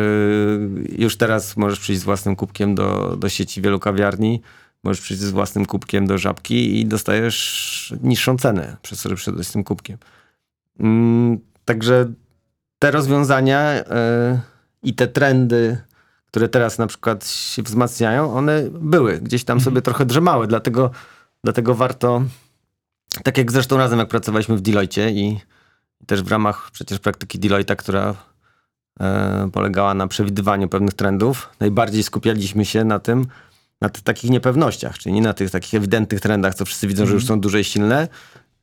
[1.02, 4.40] już teraz możesz przyjść z własnym kubkiem do, do sieci wielu kawiarni,
[4.84, 9.52] możesz przyjść z własnym kubkiem do żabki i dostajesz niższą cenę, przez które przyszedłeś z
[9.52, 9.98] tym kubkiem.
[10.80, 12.12] Mm, Także
[12.78, 14.40] te rozwiązania e,
[14.82, 15.78] i te trendy,
[16.26, 20.90] które teraz na przykład się wzmacniają, one były, gdzieś tam sobie trochę drzemały, dlatego,
[21.44, 22.22] dlatego warto,
[23.24, 25.40] tak jak zresztą razem jak pracowaliśmy w Deloitte i
[26.06, 28.14] też w ramach przecież praktyki Deloitte, która
[29.00, 33.26] e, polegała na przewidywaniu pewnych trendów, najbardziej skupialiśmy się na tym,
[33.80, 37.14] na tych takich niepewnościach, czyli nie na tych takich ewidentnych trendach, co wszyscy widzą, że
[37.14, 38.08] już są duże i silne,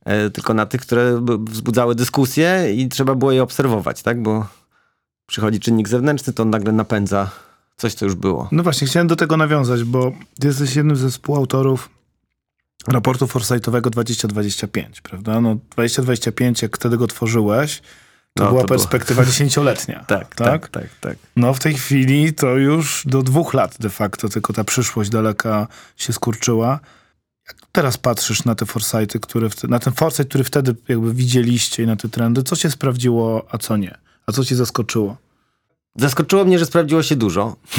[0.04, 4.22] e, tylko na tych, które wzbudzały dyskusję i trzeba było je obserwować, tak?
[4.22, 4.46] Bo
[5.28, 7.30] przychodzi czynnik zewnętrzny, to on nagle napędza
[7.76, 8.48] coś, co już było.
[8.52, 10.12] No właśnie, chciałem do tego nawiązać, bo
[10.42, 11.88] jesteś jednym ze współautorów
[12.86, 15.40] raportu Foresightowego 2025, prawda?
[15.40, 17.82] No 2025, jak wtedy go tworzyłeś,
[18.34, 20.04] to No, była to perspektywa dziesięcioletnia.
[20.06, 21.16] Tak, tak, tak, tak.
[21.36, 25.66] No w tej chwili to już do dwóch lat de facto, tylko ta przyszłość daleka
[25.96, 26.80] się skurczyła.
[27.48, 31.82] Jak teraz patrzysz na te foresighty, które wtedy, na ten foresight, który wtedy jakby widzieliście
[31.82, 33.98] i na te trendy, co się sprawdziło, a co nie?
[34.28, 35.16] A co cię zaskoczyło?
[35.96, 37.56] Zaskoczyło mnie, że sprawdziło się dużo.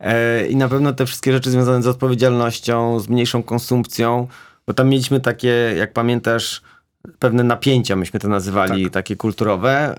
[0.00, 4.26] E, I na pewno te wszystkie rzeczy związane z odpowiedzialnością, z mniejszą konsumpcją,
[4.66, 6.62] bo tam mieliśmy takie, jak pamiętasz,
[7.18, 9.96] pewne napięcia, myśmy to nazywali, takie kulturowe.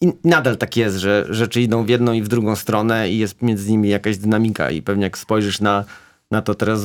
[0.00, 3.42] I nadal tak jest, że rzeczy idą w jedną i w drugą stronę i jest
[3.42, 4.70] między nimi jakaś dynamika.
[4.70, 5.84] I pewnie jak spojrzysz na,
[6.30, 6.80] na to, teraz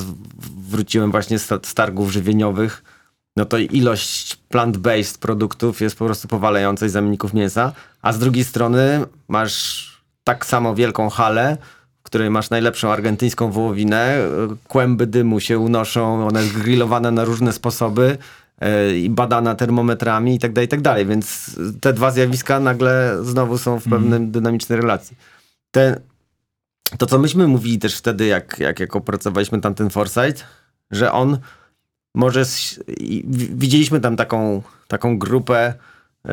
[0.69, 2.83] wróciłem właśnie z, z targów żywieniowych,
[3.35, 7.71] no to ilość plant-based produktów jest po prostu powalająca z zamienników mięsa,
[8.01, 9.85] a z drugiej strony masz
[10.23, 11.57] tak samo wielką halę,
[11.99, 14.17] w której masz najlepszą argentyńską wołowinę,
[14.67, 18.17] kłęby dymu się unoszą, ona jest grillowana na różne sposoby
[18.91, 23.17] y, i badana termometrami i tak dalej, i tak dalej, więc te dwa zjawiska nagle
[23.21, 25.17] znowu są w pewnym dynamicznej relacji.
[25.71, 26.01] Te,
[26.97, 30.45] to, co myśmy mówili też wtedy, jak, jak, jak opracowaliśmy tamten foresight,
[30.91, 31.37] że on
[32.15, 32.45] może
[33.49, 35.73] widzieliśmy tam taką, taką grupę
[36.25, 36.29] y,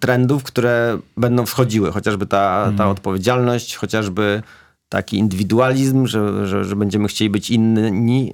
[0.00, 4.42] trendów, które będą wschodziły, chociażby ta, ta odpowiedzialność, chociażby
[4.88, 8.32] taki indywidualizm, że, że, że będziemy chcieli być inni,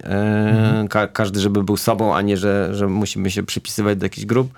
[0.85, 4.26] y, ka, każdy, żeby był sobą, a nie, że, że musimy się przypisywać do jakichś
[4.26, 4.52] grup.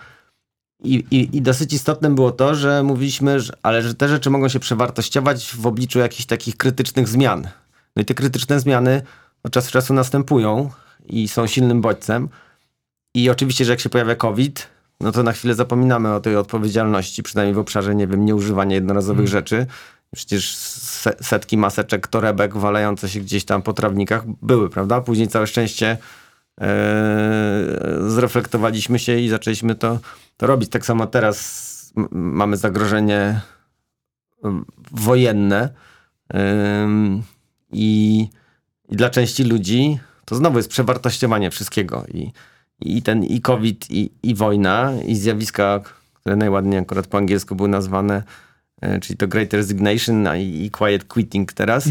[0.85, 4.49] I, i, I dosyć istotnym było to, że mówiliśmy, że, ale że te rzeczy mogą
[4.49, 7.49] się przewartościować w obliczu jakichś takich krytycznych zmian.
[7.97, 9.03] No i te krytyczne zmiany
[9.43, 10.71] od czasu do czasu następują
[11.07, 12.29] i są silnym bodźcem.
[13.15, 14.69] I oczywiście, że jak się pojawia COVID,
[15.01, 19.29] no to na chwilę zapominamy o tej odpowiedzialności, przynajmniej w obszarze, nie wiem, nieużywania jednorazowych
[19.29, 19.67] rzeczy.
[20.15, 25.01] Przecież se- setki maseczek, torebek walające się gdzieś tam po trawnikach były, prawda?
[25.01, 25.99] Później całe szczęście
[26.61, 26.67] e,
[28.09, 29.99] zreflektowaliśmy się i zaczęliśmy to,
[30.37, 30.71] to robić.
[30.71, 31.73] Tak samo teraz
[32.11, 33.41] mamy zagrożenie
[34.91, 35.69] wojenne
[36.35, 37.23] ym,
[37.73, 38.29] i,
[38.89, 42.33] i dla części ludzi to znowu jest przewartościowanie wszystkiego i,
[42.81, 45.81] i ten i COVID, i, i wojna, i zjawiska,
[46.15, 48.23] które najładniej akurat po angielsku były nazwane,
[48.81, 51.87] e, czyli to Great Resignation i, i Quiet Quitting teraz.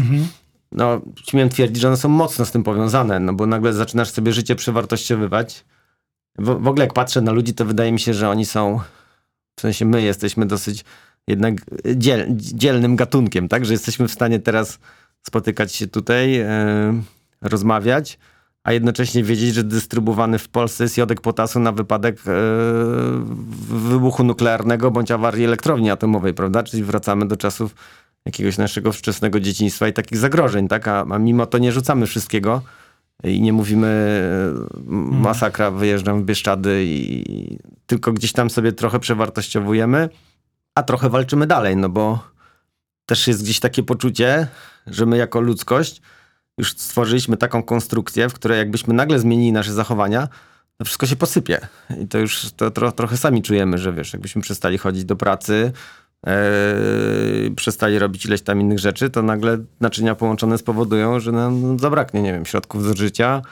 [0.72, 4.32] No, śmiem twierdzić, że one są mocno z tym powiązane, no bo nagle zaczynasz sobie
[4.32, 5.64] życie przewartościowywać.
[6.38, 8.80] W, w ogóle jak patrzę na ludzi, to wydaje mi się, że oni są,
[9.56, 10.84] w sensie my jesteśmy dosyć
[11.28, 11.54] jednak
[11.96, 13.64] dziel, dzielnym gatunkiem, tak?
[13.64, 14.78] Że jesteśmy w stanie teraz
[15.22, 17.02] spotykać się tutaj, e,
[17.42, 18.18] rozmawiać,
[18.64, 22.32] a jednocześnie wiedzieć, że dystrybuowany w Polsce jest jodek potasu na wypadek e,
[23.88, 26.62] wybuchu nuklearnego bądź awarii elektrowni atomowej, prawda?
[26.62, 27.74] Czyli wracamy do czasów
[28.24, 30.88] jakiegoś naszego wczesnego dzieciństwa i takich zagrożeń, tak?
[30.88, 32.62] A, a mimo to nie rzucamy wszystkiego
[33.24, 34.90] i nie mówimy e,
[35.22, 40.08] masakra, wyjeżdżam w Bieszczady i tylko gdzieś tam sobie trochę przewartościowujemy,
[40.74, 42.32] a trochę walczymy dalej, no bo
[43.06, 44.46] też jest gdzieś takie poczucie,
[44.86, 46.02] że my jako ludzkość
[46.58, 50.28] już stworzyliśmy taką konstrukcję, w której jakbyśmy nagle zmienili nasze zachowania,
[50.78, 51.60] to wszystko się posypie.
[52.00, 55.72] I to już to tro, trochę sami czujemy, że wiesz, jakbyśmy przestali chodzić do pracy,
[56.26, 56.34] e,
[57.56, 62.32] przestali robić ileś tam innych rzeczy, to nagle naczynia połączone spowodują, że nam zabraknie, nie
[62.32, 63.42] wiem, środków do życia,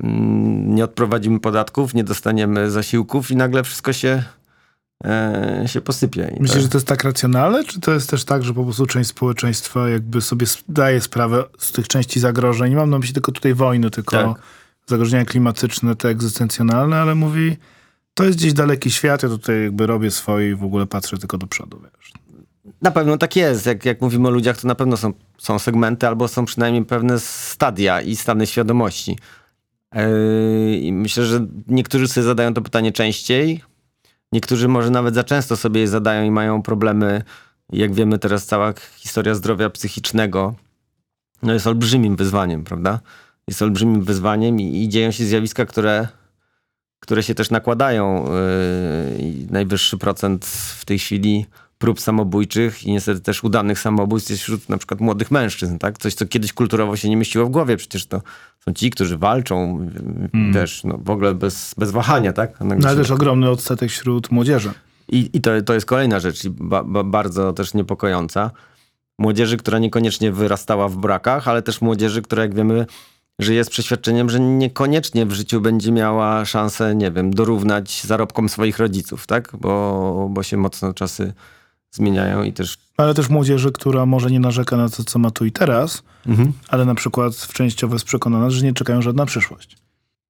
[0.00, 4.22] mm, nie odprowadzimy podatków, nie dostaniemy zasiłków i nagle wszystko się
[5.04, 6.36] e, się posypie.
[6.40, 8.86] Myślisz, to- że to jest tak racjonalne, czy to jest też tak, że po prostu
[8.86, 12.70] część społeczeństwa jakby sobie zdaje sprawę z tych części zagrożeń?
[12.70, 14.42] Nie mam na myśli tylko tutaj wojny, tylko Tak.
[14.86, 17.56] zagrożenia klimatyczne, te egzystencjonalne, ale mówi,
[18.14, 21.38] to jest gdzieś daleki świat, ja tutaj jakby robię swoje i w ogóle patrzę tylko
[21.38, 22.12] do przodu, wiesz.
[22.82, 23.66] Na pewno tak jest.
[23.66, 27.20] Jak, jak mówimy o ludziach, to na pewno są, są segmenty albo są przynajmniej pewne
[27.20, 29.18] stadia i stany świadomości.
[29.94, 33.62] Yy, myślę, że niektórzy sobie zadają to pytanie częściej,
[34.32, 37.22] niektórzy może nawet za często sobie je zadają i mają problemy.
[37.72, 40.54] Jak wiemy teraz cała historia zdrowia psychicznego
[41.42, 43.00] no jest olbrzymim wyzwaniem, prawda?
[43.48, 46.08] Jest olbrzymim wyzwaniem i, i dzieją się zjawiska, które,
[47.00, 48.24] które się też nakładają.
[49.18, 50.46] Yy, najwyższy procent
[50.78, 51.46] w tej chwili
[51.78, 55.98] prób samobójczych i niestety też udanych samobójstw jest wśród na przykład młodych mężczyzn, tak?
[55.98, 57.76] Coś, co kiedyś kulturowo się nie mieściło w głowie.
[57.76, 58.22] Przecież to
[58.64, 59.86] są ci, którzy walczą
[60.32, 60.52] Mm.
[60.52, 62.60] też no, w ogóle bez, bez wahania, tak?
[62.60, 64.70] No ale też ogromny odsetek wśród młodzieży.
[65.08, 68.50] I, i to, to jest kolejna rzecz, ba, ba, bardzo też niepokojąca.
[69.18, 72.86] Młodzieży, która niekoniecznie wyrastała w brakach, ale też młodzieży, która jak wiemy
[73.38, 78.78] żyje z przeświadczeniem, że niekoniecznie w życiu będzie miała szansę, nie wiem, dorównać zarobkom swoich
[78.78, 79.52] rodziców, tak?
[79.60, 81.32] Bo, bo się mocno czasy
[81.92, 82.78] zmieniają i też...
[82.96, 86.02] Ale też młodzieży, która może nie narzeka na to, co ma tu i teraz,
[86.68, 89.76] ale na przykład w częściowo jest przekonana, że nie czekają żadna przyszłość.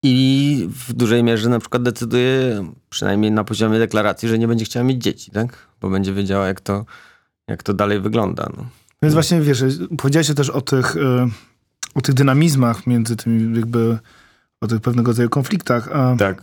[0.03, 4.85] I w dużej mierze na przykład decyduje, przynajmniej na poziomie deklaracji, że nie będzie chciała
[4.85, 5.67] mieć dzieci, tak?
[5.81, 6.85] Bo będzie wiedziała, jak to,
[7.49, 8.49] jak to dalej wygląda.
[8.57, 8.67] No.
[9.03, 9.65] Więc właśnie, wiesz,
[9.99, 11.01] powiedziałeś też o tych, y,
[11.95, 13.99] o tych dynamizmach między tymi jakby,
[14.61, 16.43] o tych pewnego rodzaju konfliktach a Tak.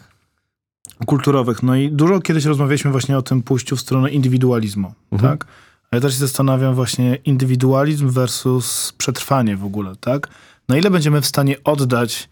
[1.06, 1.64] Kulturowych.
[1.64, 5.32] No i dużo kiedyś rozmawialiśmy właśnie o tym pójściu w stronę indywidualizmu, Mhm.
[5.38, 5.48] tak?
[5.92, 10.28] Ja też się zastanawiam właśnie indywidualizm versus przetrwanie w ogóle, tak?
[10.70, 12.30] Na ile będziemy w stanie oddać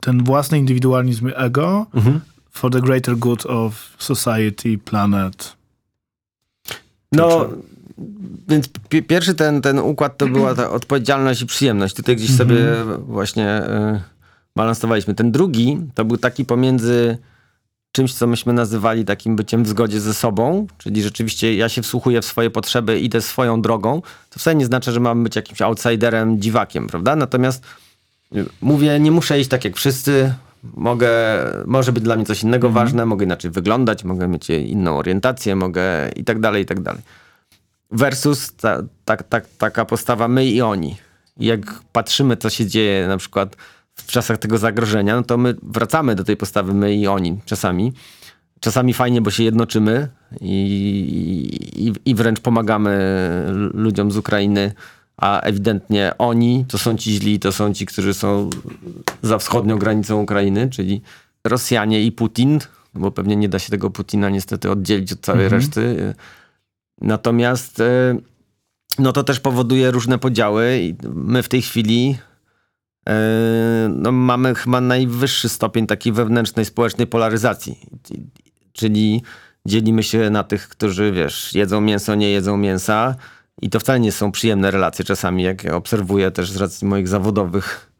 [0.00, 2.20] ten własny indywidualizm i ego Mhm.
[2.50, 5.56] for the greater good of society, planet.
[7.12, 7.48] No,
[8.48, 11.94] więc pi- pierwszy ten, ten układ to była ta odpowiedzialność i przyjemność.
[11.94, 12.48] Tutaj gdzieś Mhm.
[12.48, 12.64] sobie
[12.98, 14.00] właśnie y,
[14.56, 15.14] balansowaliśmy.
[15.14, 17.18] Ten drugi to był taki pomiędzy
[17.98, 22.22] czymś, co myśmy nazywali takim byciem w zgodzie ze sobą, czyli rzeczywiście ja się wsłuchuję
[22.22, 24.02] w swoje potrzeby, idę swoją drogą.
[24.30, 27.16] To wcale nie znaczy, że mam być jakimś outsiderem, dziwakiem, prawda?
[27.16, 27.64] Natomiast
[28.36, 30.34] y, mówię, nie muszę iść tak jak wszyscy,
[30.74, 31.10] mogę,
[31.66, 36.08] może być dla mnie coś innego ważne, mogę inaczej wyglądać, mogę mieć inną orientację, mogę
[36.16, 37.02] i tak dalej, i tak dalej.
[37.90, 40.96] Versus ta, ta, ta, taka postawa my i oni.
[41.36, 41.60] I jak
[41.92, 43.56] patrzymy, co się dzieje na przykład
[44.06, 47.92] w czasach tego zagrożenia, no to my wracamy do tej postawy my i oni czasami.
[48.60, 50.08] Czasami fajnie, bo się jednoczymy
[50.40, 50.52] i,
[51.76, 52.98] i, i wręcz pomagamy
[53.74, 54.72] ludziom z Ukrainy,
[55.16, 58.50] a ewidentnie oni to są ci źli, to są ci, którzy są
[59.22, 61.02] za wschodnią granicą Ukrainy, czyli
[61.44, 62.58] Rosjanie i Putin,
[62.94, 65.62] no bo pewnie nie da się tego Putina niestety oddzielić od całej Mhm.
[65.62, 66.14] reszty.
[67.00, 68.18] Natomiast e,
[68.98, 72.18] no to też powoduje różne podziały i my w tej chwili
[73.88, 77.78] no mamy chyba najwyższy stopień takiej wewnętrznej, społecznej polaryzacji.
[78.72, 79.22] Czyli
[79.66, 83.14] dzielimy się na tych, którzy wiesz, jedzą mięso, nie jedzą mięsa
[83.62, 87.08] i to wcale nie są przyjemne relacje czasami, jak ja obserwuję też z racji moich
[87.08, 87.90] zawodowych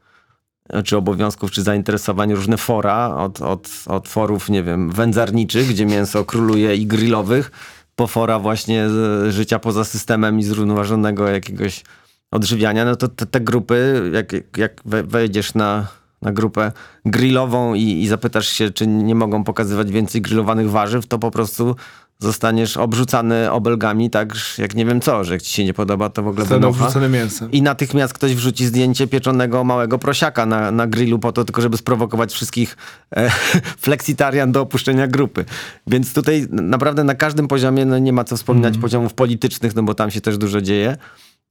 [0.69, 5.87] e, czy obowiązków, czy zainteresowań różne fora, od, od, od forów, nie wiem, wędzarniczych, gdzie
[5.87, 7.51] mięso króluje i grillowych,
[7.97, 8.87] po fora właśnie
[9.29, 11.85] życia poza systemem i zrównoważonego jakiegoś
[12.31, 15.87] odżywiania, no to te, te grupy, jak, jak we- wejdziesz na,
[16.23, 16.73] na grupę
[17.05, 21.77] grillową i, i zapytasz się, czy nie mogą pokazywać więcej grillowanych warzyw, to po prostu
[22.21, 26.23] zostaniesz obrzucany obelgami tak, jak nie wiem co, że jak ci się nie podoba, to
[26.23, 26.85] w ogóle wynocha.
[26.85, 27.53] wrzucone mięsem.
[27.53, 31.77] I natychmiast ktoś wrzuci zdjęcie pieczonego małego prosiaka na, na grillu po to, tylko żeby
[31.77, 32.77] sprowokować wszystkich
[33.17, 33.31] e,
[33.85, 35.45] fleksitarian do opuszczenia grupy.
[35.87, 39.95] Więc tutaj naprawdę na każdym poziomie no nie ma co wspominać poziomów politycznych, no bo
[39.95, 40.97] tam się też dużo dzieje.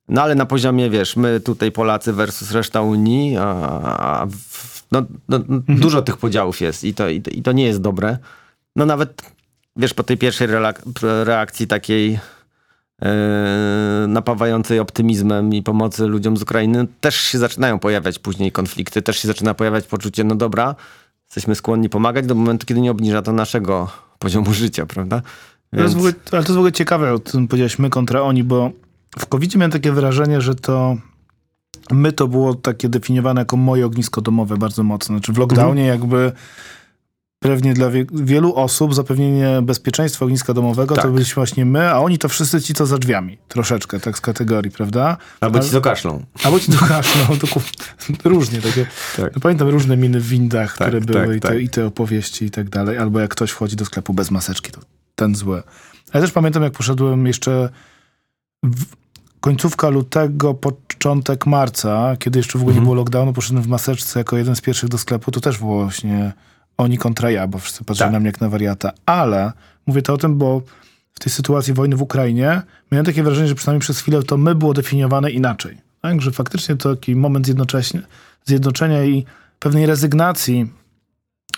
[0.10, 5.40] No ale na poziomie, wiesz, my tutaj Polacy versus reszta Unii, a, w, no, no,
[5.68, 8.18] dużo tych podziałów jest i to, i, to, i to nie jest dobre.
[8.76, 9.22] No nawet,
[9.76, 10.48] wiesz, po tej pierwszej
[11.24, 12.20] reakcji takiej
[13.02, 19.18] e, napawającej optymizmem i pomocy ludziom z Ukrainy, też się zaczynają pojawiać później konflikty, też
[19.18, 20.76] się zaczyna pojawiać poczucie, no dobra,
[21.26, 23.90] jesteśmy skłonni pomagać do momentu, kiedy nie obniża to naszego
[24.20, 25.22] poziomu życia, prawda?
[25.72, 28.22] To jest Więc- ogóle, ale to jest w ogóle ciekawe, o tym powiedziałeś my kontra
[28.22, 28.72] oni, bo
[29.20, 30.98] w covid miałem takie wrażenie, że to
[31.92, 35.16] my to było takie definiowane jako moje ognisko domowe bardzo mocno.
[35.18, 36.32] Znaczy w lockdownie jakby
[37.40, 41.12] pewnie dla wie, wielu osób zapewnienie bezpieczeństwa ogniska domowego to Tak.
[41.12, 43.38] byliśmy właśnie my, a oni to wszyscy ci, co za drzwiami.
[43.48, 45.18] Troszeczkę, tak z kategorii, prawda?
[45.40, 46.24] Albo ci Ale- co kaszlą.
[46.44, 47.38] Albo ci to kaszlą,
[48.24, 48.86] to różnie takie.
[49.18, 49.36] Tak.
[49.36, 51.60] No, pamiętam różne miny w windach, Tak, które były tak, i, te, tak.
[51.62, 52.98] i te opowieści i tak dalej.
[52.98, 54.82] Albo jak ktoś wchodzi do sklepu bez maseczki, to
[55.16, 55.64] ten zły.
[56.14, 57.70] Ja też pamiętam, jak poszedłem jeszcze
[58.64, 58.86] w
[59.40, 64.38] końcówka lutego, początek marca, kiedy jeszcze w ogóle nie było lockdownu, poszedłem w maseczce jako
[64.38, 66.34] jeden z pierwszych do sklepu, to też było właśnie
[66.78, 68.14] oni kontra ja, bo wszyscy patrzyli Tak.
[68.14, 68.92] na mnie jak na wariata.
[69.06, 69.52] Ale
[69.88, 70.62] mówię to o tym, bo
[71.14, 74.56] w tej sytuacji wojny w Ukrainie miałem takie wrażenie, że przynajmniej przez chwilę to my
[74.56, 75.78] było definiowane inaczej.
[76.02, 76.22] Tak?
[76.22, 77.46] Że faktycznie to taki moment
[78.46, 79.26] zjednoczenia, i
[79.60, 80.72] pewnej rezygnacji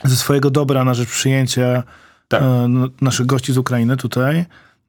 [0.04, 1.84] ze swojego dobra na rzecz przyjęcia
[2.28, 2.42] Tak.
[2.42, 4.46] e, n- naszych gości z Ukrainy tutaj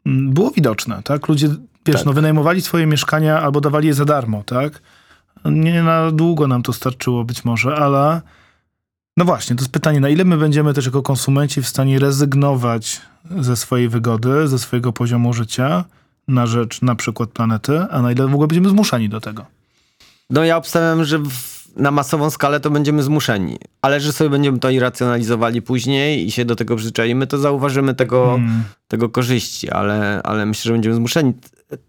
[0.06, 1.28] m, było widoczne, tak?
[1.28, 1.48] Ludzie,
[1.86, 2.06] wiesz, Tak.
[2.06, 4.82] no wynajmowali swoje mieszkania albo dawali je za darmo, tak?
[5.44, 8.20] Nie na długo nam to starczyło być może, ale
[9.16, 13.00] no właśnie, to jest pytanie, na ile my będziemy też jako konsumenci w stanie rezygnować
[13.38, 15.84] ze swojej wygody, ze swojego poziomu życia
[16.28, 19.46] na rzecz na przykład planety, a na ile w ogóle będziemy zmuszani do tego.
[20.30, 21.28] No ja obstawiam, że w,
[21.76, 26.44] na masową skalę to będziemy zmuszeni, ale że sobie będziemy to irracjonalizowali później i się
[26.44, 28.62] do tego przyzwyczaimy, to zauważymy tego, Mm.
[28.88, 31.32] tego korzyści, ale, ale myślę, że będziemy zmuszeni.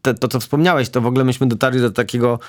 [0.02, 2.39] Te, to, co wspomniałeś, to w ogóle myśmy dotarli do takiego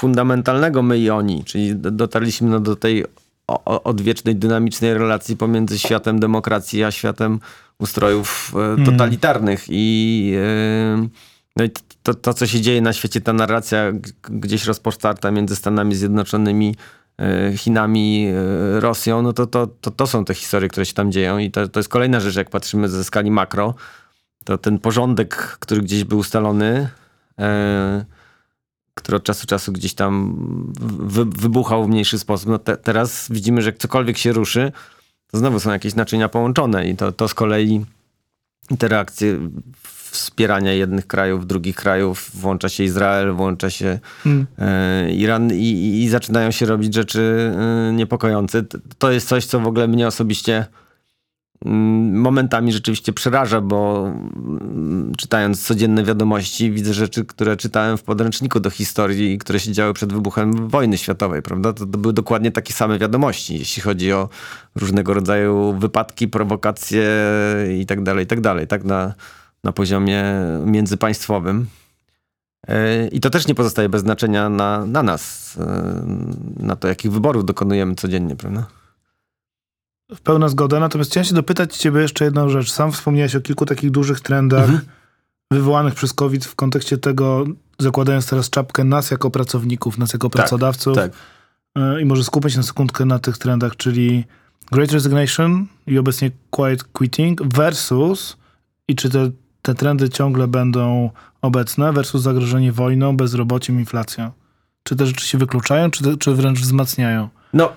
[0.00, 3.04] fundamentalnego my i oni, czyli do- dotarliśmy no, do tej
[3.66, 7.40] odwiecznej, dynamicznej relacji pomiędzy światem demokracji a światem
[7.78, 11.08] ustrojów e, totalitarnych i e,
[11.56, 11.70] no i
[12.02, 16.76] to, to, co się dzieje na świecie, ta narracja gdzieś rozpostarta między Stanami Zjednoczonymi,
[17.18, 18.26] e, Chinami,
[18.76, 21.50] e, Rosją, no to, to, to, to są te historie, które się tam dzieją i
[21.50, 23.74] to, to jest kolejna rzecz, jak patrzymy ze skali makro,
[24.44, 26.88] to ten porządek, który gdzieś był ustalony,
[27.38, 28.04] e,
[28.94, 30.34] który od czasu do czasu gdzieś tam
[31.00, 32.48] wy, wybuchał w mniejszy sposób.
[32.48, 34.72] No te, teraz widzimy, że cokolwiek się ruszy,
[35.30, 37.84] to znowu są jakieś naczynia połączone i to, to z kolei
[38.70, 39.38] interakcje
[40.12, 44.46] wspierania jednych krajów, drugich krajów, włącza się Izrael, włącza się Mm.
[44.58, 48.64] e, Iran i, i, zaczynają się robić rzeczy e, niepokojące.
[48.98, 50.66] To jest coś, co w ogóle mnie osobiście
[51.64, 58.60] mm, momentami rzeczywiście przeraża, bo mm, czytając codzienne wiadomości widzę rzeczy, które czytałem w podręczniku
[58.60, 61.72] do historii i które się działy przed wybuchem wojny światowej, prawda?
[61.72, 64.28] To, to były dokładnie takie same wiadomości, jeśli chodzi o
[64.74, 67.08] różnego rodzaju wypadki, prowokacje
[67.80, 68.84] i tak dalej, i tak dalej, tak?
[68.84, 69.14] Na,
[69.64, 70.24] na poziomie
[70.66, 71.66] międzypaństwowym.
[72.68, 76.04] E, I to też nie pozostaje bez znaczenia na, na nas, e,
[76.56, 78.66] na to, jakich wyborów dokonujemy codziennie, prawda?
[80.22, 80.80] Pełna zgoda.
[80.80, 82.70] Natomiast chciałem się dopytać ciebie jeszcze jedną rzecz.
[82.72, 84.80] Sam wspomniałeś o kilku takich dużych trendach Mhm.
[85.50, 87.44] wywołanych przez COVID w kontekście tego,
[87.78, 90.96] zakładając teraz czapkę nas jako pracowników, nas jako pracodawców.
[90.96, 91.12] tak.
[91.76, 94.24] E, I może skupmy się na sekundkę na tych trendach, czyli
[94.72, 98.36] Great Resignation i obecnie Quiet Quitting versus
[98.88, 99.30] i czy te,
[99.62, 101.10] te trendy ciągle będą
[101.42, 104.30] obecne versus zagrożenie wojną, bezrobociem, inflacją.
[104.82, 107.28] Czy te rzeczy się wykluczają, czy, te, czy wręcz wzmacniają?
[107.52, 107.72] No,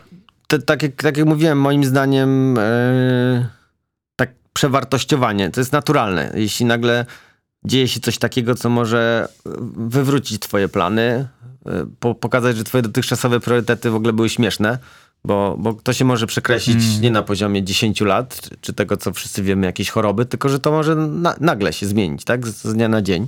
[0.47, 3.47] te, tak, jak, tak jak mówiłem, moim zdaniem e,
[4.15, 6.31] tak przewartościowanie, to jest naturalne.
[6.35, 7.05] Jeśli nagle
[7.65, 9.27] dzieje się coś takiego, co może
[9.75, 11.27] wywrócić twoje plany,
[11.99, 14.79] po, pokazać, że twoje dotychczasowe priorytety w ogóle były śmieszne,
[15.25, 19.13] bo, bo to się może przekreślić nie na poziomie 10 lat, czy, czy tego, co
[19.13, 22.47] wszyscy wiemy, jakieś choroby, tylko że to może na, nagle się zmienić, tak?
[22.47, 23.27] Z, z dnia na dzień.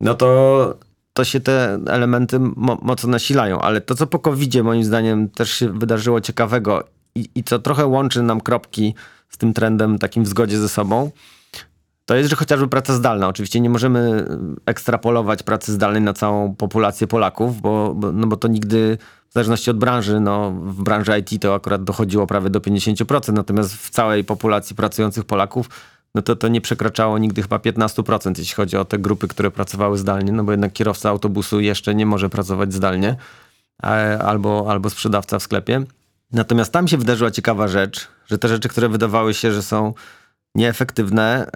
[0.00, 0.74] No to,
[1.12, 5.50] to się te elementy mo, mocno nasilają, ale to, co po covid moim zdaniem też
[5.50, 8.94] się wydarzyło ciekawego i, i co trochę łączy nam kropki
[9.28, 11.10] z tym trendem takim w zgodzie ze sobą,
[12.06, 13.28] to jest, że chociażby praca zdalna.
[13.28, 14.26] Oczywiście nie możemy
[14.66, 18.98] ekstrapolować pracy zdalnej na całą populację Polaków, bo, bo, no bo to nigdy,
[19.32, 23.74] w zależności od branży, no w branży IT to akurat dochodziło prawie do 50%, natomiast
[23.74, 25.68] w całej populacji pracujących Polaków
[26.14, 29.98] no to to nie przekraczało nigdy chyba 15%, jeśli chodzi o te grupy, które pracowały
[29.98, 33.16] zdalnie, no bo jednak kierowca autobusu jeszcze nie może pracować zdalnie,
[33.82, 35.84] e, albo, albo sprzedawca w sklepie.
[36.32, 39.94] Natomiast tam się wydarzyła ciekawa rzecz, że te rzeczy, które wydawały się, że są
[40.54, 41.50] nieefektywne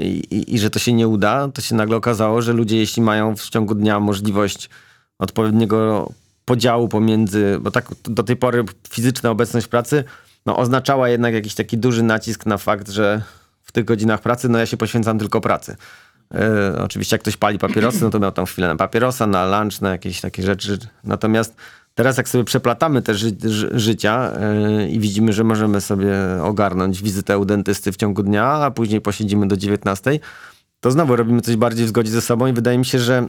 [0.00, 3.02] yy, i, i że to się nie uda, to się nagle okazało, że ludzie, jeśli
[3.02, 4.70] mają w ciągu dnia możliwość
[5.18, 6.08] odpowiedniego
[6.44, 10.04] podziału pomiędzy, bo tak do tej pory fizyczna obecność pracy
[10.46, 13.22] no, oznaczała jednak jakiś taki duży nacisk na fakt, że
[13.62, 15.76] w tych godzinach pracy, no ja się poświęcam tylko pracy.
[16.34, 16.38] Yy,
[16.82, 19.90] oczywiście jak ktoś pali papierosy, no to miał tam chwilę na papierosa, na lunch, na
[19.90, 20.78] jakieś takie rzeczy.
[21.04, 21.56] Natomiast
[21.94, 23.36] teraz jak sobie przeplatamy te ży
[23.72, 24.32] życia
[24.78, 29.00] yy, i widzimy, że możemy sobie ogarnąć wizytę u dentysty w ciągu dnia, a później
[29.00, 30.18] posiedzimy do 19,
[30.80, 33.28] to znowu robimy coś bardziej w zgodzie ze sobą i wydaje mi się, że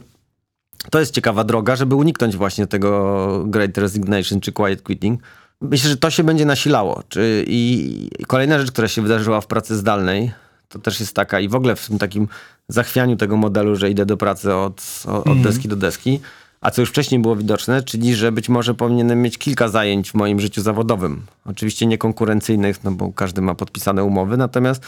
[0.90, 5.20] to jest ciekawa droga, żeby uniknąć właśnie tego Great Resignation czy Quiet Quitting.
[5.60, 7.02] Myślę, że to się będzie nasilało.
[7.08, 10.32] Czy, i, kolejna rzecz, która się wydarzyła w pracy zdalnej,
[10.68, 12.28] to też jest taka i w ogóle w tym takim
[12.68, 16.20] zachwianiu tego modelu, że idę do pracy od, od, od deski do deski,
[16.60, 20.14] a co już wcześniej było widoczne, czyli że być może powinienem mieć kilka zajęć w
[20.14, 21.22] moim życiu zawodowym.
[21.44, 24.82] Oczywiście nie konkurencyjnych, no bo każdy ma podpisane umowy, natomiast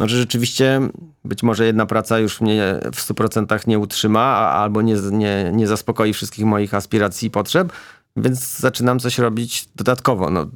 [0.00, 0.80] że rzeczywiście
[1.24, 6.12] być może jedna praca już mnie w 100% nie utrzyma, albo nie, nie, nie zaspokoi
[6.12, 7.72] wszystkich moich aspiracji i potrzeb,
[8.16, 10.30] więc zaczynam coś robić dodatkowo.
[10.30, 10.46] No,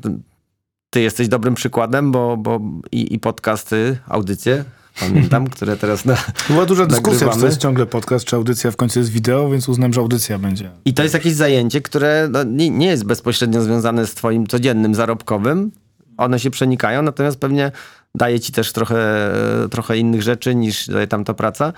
[0.91, 2.61] ty jesteś dobrym przykładem, bo, bo
[2.93, 4.64] i, i podcasty, audycje,
[5.01, 6.16] pamiętam, które teraz na,
[6.49, 7.47] Była duża dyskusja, czy to nagrywamy.
[7.49, 10.70] jest ciągle podcast, czy audycja w końcu jest wideo, więc uznam, że audycja będzie.
[10.84, 14.95] I to jest jakieś zajęcie, które no, nie, nie jest bezpośrednio związane z twoim codziennym
[14.95, 15.70] zarobkowym.
[16.18, 17.72] One się przenikają, natomiast pewnie
[18.14, 19.32] daje ci też trochę,
[19.70, 21.72] trochę innych rzeczy niż daje tamta praca.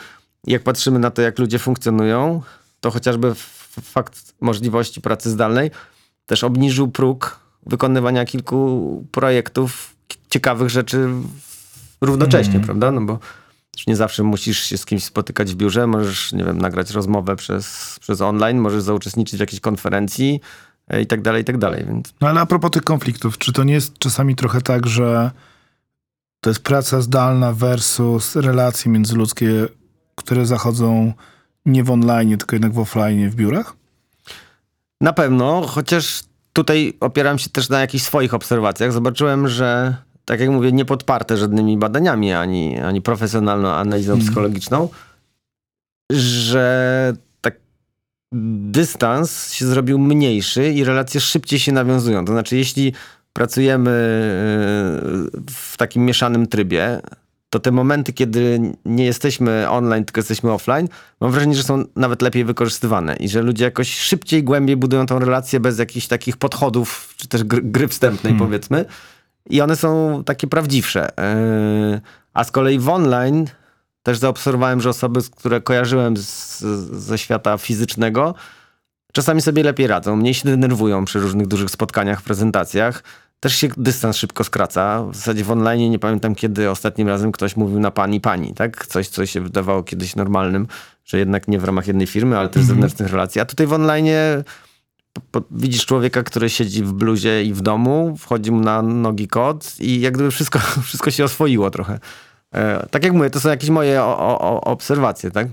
[0.47, 2.43] I jak patrzymy na to, jak ludzie funkcjonują,
[2.80, 3.34] to chociażby
[3.82, 5.70] fakt możliwości pracy zdalnej
[6.26, 9.97] też obniżył próg wykonywania kilku projektów,
[10.30, 11.09] ciekawych rzeczy
[12.01, 12.91] równocześnie, prawda?
[12.91, 13.18] No bo
[13.76, 17.36] już nie zawsze musisz się z kimś spotykać w biurze, możesz, nie wiem, nagrać rozmowę
[17.36, 20.41] przez, przez online, możesz zauczestniczyć w jakiejś konferencji
[21.03, 23.64] i tak dalej, i tak dalej, więc No ale a propos tych konfliktów, czy to
[23.64, 25.30] nie jest czasami trochę tak, że
[26.41, 29.68] to jest praca zdalna versus relacje międzyludzkie,
[30.14, 31.12] które zachodzą
[31.66, 33.76] nie w online, tylko jednak w offline, w biurach?
[35.01, 36.22] Na pewno, chociaż
[36.53, 38.93] tutaj opieram się też na jakichś swoich obserwacjach.
[38.93, 44.88] Zobaczyłem, że tak jak mówię, nie podparte żadnymi badaniami ani, ani profesjonalną analizą psychologiczną,
[46.12, 47.12] że
[48.33, 52.24] dystans się zrobił mniejszy i relacje szybciej się nawiązują.
[52.24, 52.93] To znaczy, jeśli
[53.33, 53.91] pracujemy
[55.35, 57.01] yy, w takim mieszanym trybie,
[57.51, 60.89] to te momenty, kiedy nie jesteśmy online, tylko jesteśmy offline,
[61.20, 65.18] mam wrażenie, że są nawet lepiej wykorzystywane i że ludzie jakoś szybciej, głębiej budują tą
[65.18, 68.85] relację bez jakichś takich podchodów, czy też gry, gry wstępnej, powiedzmy.
[69.51, 71.09] I one są takie prawdziwsze.
[71.93, 72.01] Yy,
[72.35, 73.47] A z kolei w online
[74.03, 76.59] też zaobserwowałem, że osoby, które kojarzyłem z,
[76.93, 78.35] ze świata fizycznego,
[79.13, 83.03] czasami sobie lepiej radzą, mniej się denerwują przy różnych dużych spotkaniach, prezentacjach.
[83.41, 85.05] Też się dystans szybko skraca.
[85.05, 88.87] W zasadzie w online nie pamiętam, kiedy ostatnim razem ktoś mówił na pani, pani, tak?
[88.87, 90.67] Coś, co się wydawało kiedyś normalnym,
[91.05, 93.41] że jednak nie w ramach jednej firmy, ale też zewnętrznych relacji.
[93.41, 94.07] A tutaj w online
[95.51, 100.01] widzisz człowieka, który siedzi w bluzie i w domu, wchodzi mu na nogi kot i
[100.01, 101.99] jak gdyby wszystko, wszystko się oswoiło trochę.
[102.55, 105.49] E, tak jak mówię, to są jakieś moje o, o, obserwacje, tak?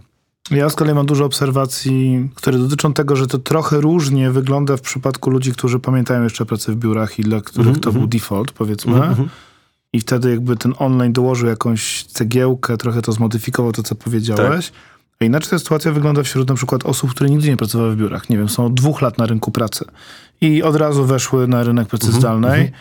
[0.52, 4.82] Ja z kolei mam dużo obserwacji, które dotyczą tego, że to trochę różnie wygląda w
[4.82, 8.93] przypadku ludzi, którzy pamiętają jeszcze pracę w biurach i dla których to był default, powiedzmy.
[9.93, 14.72] I wtedy jakby ten online dołożył jakąś cegiełkę, trochę to zmodyfikował to, co powiedziałeś.
[15.22, 18.30] A inaczej ta sytuacja wygląda wśród na przykład osób, które nigdy nie pracowały w biurach.
[18.30, 19.86] Nie wiem, są od dwóch lat na rynku pracy
[20.41, 22.72] i od razu weszły na rynek pracy zdalnej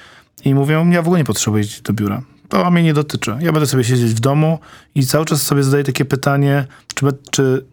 [0.45, 2.23] i mówią, ja w ogóle nie potrzebuję iść do biura.
[2.49, 3.37] To mnie nie dotyczy.
[3.41, 4.59] Ja będę sobie siedzieć w domu
[4.95, 7.67] i cały czas sobie zadaję takie pytanie, czy, czy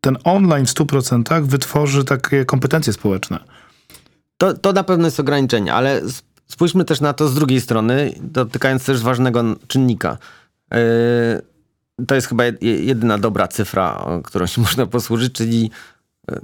[0.00, 3.38] ten online w 100% wytworzy takie kompetencje społeczne.
[4.38, 6.02] To, to na pewno jest ograniczenie, ale
[6.48, 10.18] spójrzmy też na to z drugiej strony, dotykając też ważnego czynnika.
[10.70, 15.70] Yy, to jest chyba jed- jedyna dobra cyfra, którą się można posłużyć, czyli
[16.30, 16.40] yy,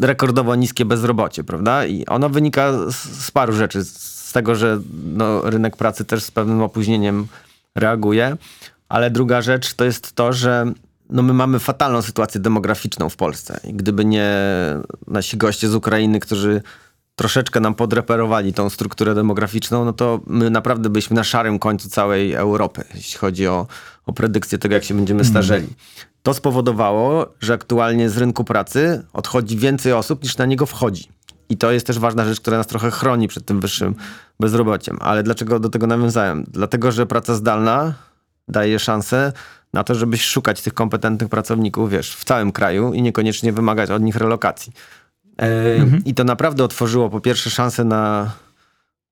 [0.00, 1.86] rekordowo niskie bezrobocie, prawda?
[1.86, 3.84] I ono wynika z, z paru rzeczy.
[3.84, 7.26] Z tego, że no, rynek pracy też z pewnym opóźnieniem
[7.74, 8.36] reaguje,
[8.88, 10.72] ale druga rzecz to jest to, że
[11.10, 13.60] no my mamy fatalną sytuację demograficzną w Polsce.
[13.64, 14.36] I gdyby nie
[15.06, 16.62] nasi goście z Ukrainy, którzy
[17.14, 22.34] troszeczkę nam podreperowali tą strukturę demograficzną, no to my naprawdę byliśmy na szarym końcu całej
[22.34, 23.66] Europy, jeśli chodzi o,
[24.06, 25.68] o predykcję tego, jak się będziemy starzeli.
[26.22, 31.08] To spowodowało, że aktualnie z rynku pracy odchodzi więcej osób niż na niego wchodzi.
[31.50, 33.94] I to jest też ważna rzecz, która nas trochę chroni przed tym wyższym
[34.40, 34.96] bezrobociem.
[35.00, 36.44] Ale dlaczego do tego nawiązałem?
[36.48, 37.94] Dlatego, że praca zdalna
[38.48, 39.32] daje szansę
[39.72, 44.02] na to, żebyś szukać tych kompetentnych pracowników, wiesz, w całym kraju i niekoniecznie wymagać od
[44.02, 44.72] nich relokacji.
[45.42, 48.32] E, I to naprawdę otworzyło po pierwsze szansę na,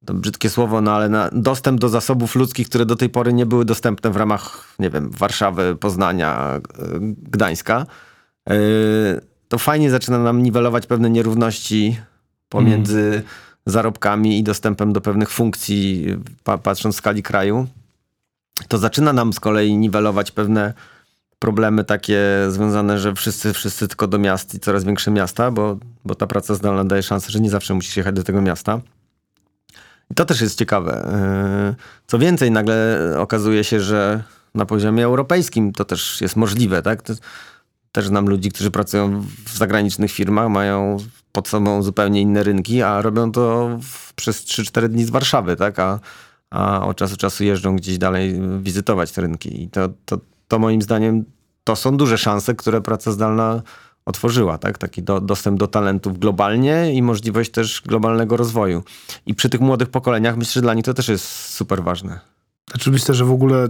[0.04, 3.46] to brzydkie słowo, no ale na dostęp do zasobów ludzkich, które do tej pory nie
[3.46, 6.60] były dostępne w ramach, nie wiem, Warszawy, Poznania, e,
[7.22, 7.86] Gdańska.
[8.50, 8.54] E,
[9.48, 12.00] To fajnie zaczyna nam niwelować pewne nierówności
[12.48, 13.22] pomiędzy
[13.66, 16.06] zarobkami i dostępem do pewnych funkcji,
[16.44, 17.66] pa, patrząc w skali kraju.
[18.68, 20.74] To zaczyna nam z kolei niwelować pewne
[21.38, 26.14] problemy takie związane, że wszyscy, wszyscy tylko do miast i coraz większe miasta, bo, bo
[26.14, 28.80] ta praca zdalna daje szansę, że nie zawsze musisz jechać do tego miasta.
[30.10, 31.16] I to też jest ciekawe.
[32.06, 34.22] Co więcej, nagle okazuje się, że
[34.54, 37.02] na poziomie europejskim to też jest możliwe, tak?
[37.92, 40.96] Też znam ludzi, którzy pracują w zagranicznych firmach, mają
[41.32, 45.78] pod sobą zupełnie inne rynki, a robią to w, przez 3-4 dni z Warszawy, tak?
[45.78, 46.00] A,
[46.50, 49.62] a od czasu do czasu jeżdżą gdzieś dalej wizytować te rynki.
[49.62, 50.18] I to, to,
[50.48, 51.24] to moim zdaniem
[51.64, 53.62] to są duże szanse, które praca zdalna
[54.06, 54.78] otworzyła, tak?
[54.78, 58.82] Taki do, dostęp do talentów globalnie i możliwość też globalnego rozwoju.
[59.26, 62.20] I przy tych młodych pokoleniach myślę, że dla nich to też jest super ważne.
[62.70, 63.68] Znaczy myślę, że w ogóle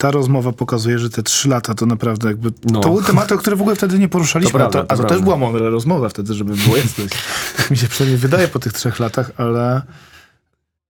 [0.00, 2.52] ta rozmowa pokazuje, że te trzy lata to naprawdę jakby...
[2.64, 2.80] No.
[2.80, 4.52] To były tematy, o które w ogóle wtedy nie poruszaliśmy.
[4.52, 7.04] To prawda, a to, a to też była mądra rozmowa wtedy, żeby było jasne.
[7.56, 9.82] tak mi się przynajmniej wydaje po tych trzech latach, ale,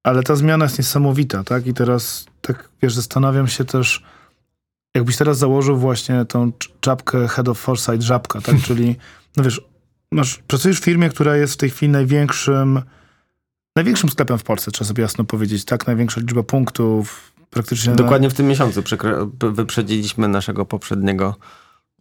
[0.03, 1.67] ale ta zmiana jest niesamowita, tak?
[1.67, 4.05] I teraz tak, wiesz, zastanawiam się też,
[4.95, 8.57] jakbyś teraz założył właśnie tą cz- czapkę Head of Foresight Żabka, tak?
[8.67, 8.97] Czyli,
[9.37, 9.61] no wiesz,
[10.13, 12.83] masz, pracujesz w firmie, która jest w tej chwili największym
[13.77, 15.87] największym sklepem w Polsce, trzeba sobie jasno powiedzieć, tak?
[15.87, 17.91] Największa liczba punktów, praktycznie...
[17.91, 18.83] na- Dokładnie w tym miesiącu
[19.41, 21.35] wyprzedziliśmy naszego poprzedniego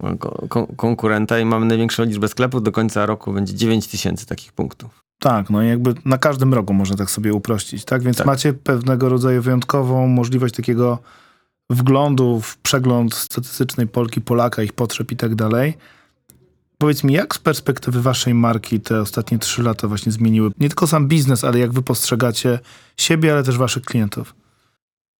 [0.03, 2.63] e, ko- kon- konkurenta i mamy największą liczbę sklepów.
[2.63, 4.99] Do końca roku będzie 9 tysięcy takich punktów.
[5.19, 8.03] Tak, no i jakby na każdym rogu można tak sobie uprościć, tak?
[8.03, 8.27] Więc Tak.
[8.27, 10.99] macie pewnego rodzaju wyjątkową możliwość takiego
[11.69, 15.77] wglądu w przegląd statystycznej Polki, Polaka, ich potrzeb i tak dalej.
[16.77, 20.87] Powiedz mi, jak z perspektywy waszej marki te ostatnie trzy lata właśnie zmieniły nie tylko
[20.87, 22.59] sam biznes, ale jak wy postrzegacie
[22.97, 24.35] siebie, ale też waszych klientów?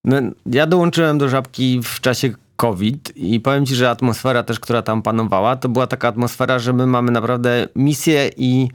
[0.04, 4.82] No, ja dołączyłem do Żabki w czasie COVID i powiem ci, że atmosfera też, która
[4.82, 8.70] tam panowała, to była taka atmosfera, że my mamy naprawdę misję i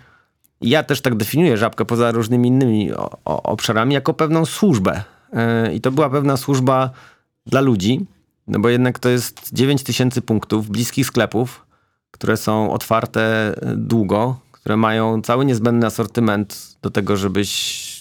[0.61, 2.91] ja też tak definiuję Żabkę poza różnymi innymi
[3.25, 5.03] obszarami jako pewną służbę.
[5.33, 6.91] Yy, I to była pewna służba
[7.47, 8.07] dla ludzi,
[8.47, 11.67] no bo jednak to jest 9 tysięcy punktów bliskich sklepów,
[12.11, 17.94] które są otwarte y, długo, które mają cały niezbędny asortyment do tego, żebyś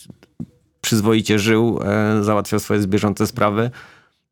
[0.83, 3.71] przyzwoicie żył, e, załatwiał swoje bieżące sprawy.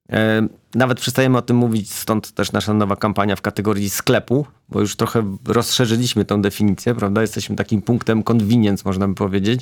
[0.09, 4.79] E, Nawet przestajemy o tym mówić, stąd też nasza nowa kampania w kategorii sklepu, bo
[4.79, 7.21] już trochę rozszerzyliśmy tą definicję, prawda?
[7.21, 9.61] Jesteśmy takim punktem convenience, można by powiedzieć,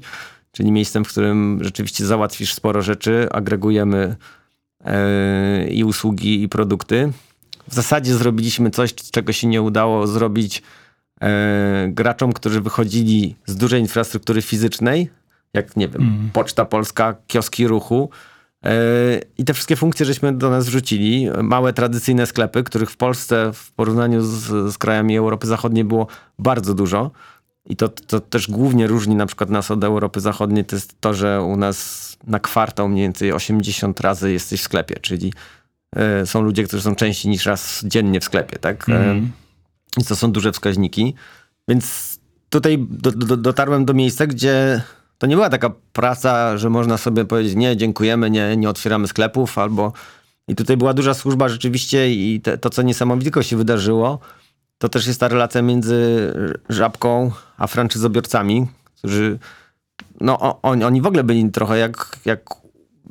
[0.51, 4.15] czyli miejscem, w którym rzeczywiście załatwisz sporo rzeczy, agregujemy
[4.85, 7.13] e, i usługi, i produkty.
[7.67, 10.63] W zasadzie zrobiliśmy coś, czego się nie udało zrobić
[11.87, 15.09] graczom, którzy wychodzili z dużej infrastruktury fizycznej,
[15.53, 18.09] jak nie wiem, Poczta Polska, kioski ruchu.
[18.63, 18.71] Yy,
[19.37, 21.27] I te wszystkie funkcje żeśmy do nas wrzucili.
[21.43, 26.07] Małe, tradycyjne sklepy, których w Polsce w porównaniu z, z krajami Europy Zachodniej było
[26.39, 27.11] bardzo dużo.
[27.65, 31.13] I to, to też głównie różni na przykład nas od Europy Zachodniej, to jest to,
[31.13, 35.33] że u nas na kwartał mniej więcej 80 razy jesteś w sklepie, czyli
[35.95, 38.87] yy, są ludzie, którzy są częściej niż raz dziennie w sklepie, tak?
[38.87, 39.21] Yy,
[39.97, 41.13] I to są duże wskaźniki.
[41.67, 42.19] Więc
[42.49, 44.81] tutaj do, do, dotarłem do miejsca, gdzie
[45.19, 49.57] to nie była taka praca, że można sobie powiedzieć, nie, dziękujemy, nie, nie otwieramy sklepów,
[49.57, 49.93] albo...
[50.47, 54.19] I tutaj była duża służba rzeczywiście i te, to, co niesamowitego się wydarzyło,
[54.77, 56.33] to też jest ta relacja między
[56.69, 58.67] Żabką a franczyzobiorcami,
[58.97, 59.39] którzy,
[60.21, 62.39] no o- oni, oni w ogóle byli trochę jak, jak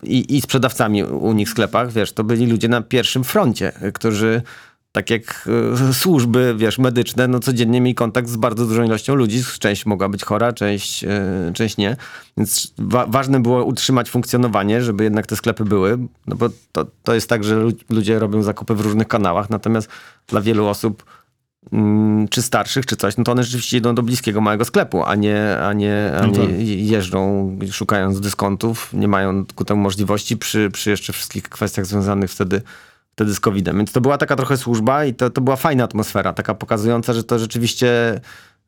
[0.03, 4.43] i, i sprzedawcami u nich w sklepach, wiesz, to byli ludzie na pierwszym froncie, którzy
[4.93, 5.49] tak jak
[5.89, 9.43] e, służby, wiesz, medyczne, no codziennie mieli kontakt z bardzo dużą ilością ludzi.
[9.59, 11.97] Część mogła być chora, część, e, część nie.
[12.37, 15.99] Więc wa ważne było utrzymać funkcjonowanie, żeby jednak te sklepy były.
[16.27, 19.89] No bo to, to jest tak, że lu ludzie robią zakupy w różnych kanałach, natomiast
[20.27, 21.05] dla wielu osób
[21.73, 25.15] mm, czy starszych, czy coś, no to one rzeczywiście idą do bliskiego małego sklepu, a
[25.15, 26.49] nie, a nie, a No nie tak.
[26.67, 32.63] jeżdżą szukając dyskontów, nie mają ku temu możliwości przy, przy jeszcze wszystkich kwestiach związanych wtedy
[33.19, 33.77] wtedy z COVID-em.
[33.77, 37.25] Więc to była taka trochę służba i to, to była fajna atmosfera, taka pokazująca, że
[37.25, 38.21] to rzeczywiście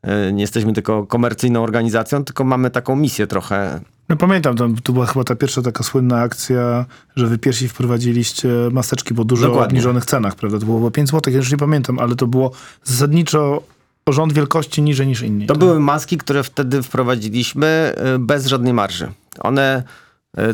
[0.02, 3.80] e, nie jesteśmy tylko komercyjną organizacją, tylko mamy taką misję trochę.
[4.08, 6.86] No pamiętam, tam, to była chyba ta pierwsza taka słynna akcja,
[7.16, 9.66] że wy pierwsi wprowadziliście maseczki po dużo Dokładnie.
[9.66, 10.58] obniżonych cenach, prawda?
[10.58, 12.50] To było chyba 5 zł, ja już nie pamiętam, ale to było
[12.84, 13.62] zasadniczo
[14.08, 15.46] rząd wielkości niżej niż inni.
[15.46, 15.58] To tak?
[15.58, 19.12] były maski, które wtedy wprowadziliśmy e, bez żadnej marży.
[19.40, 19.82] One,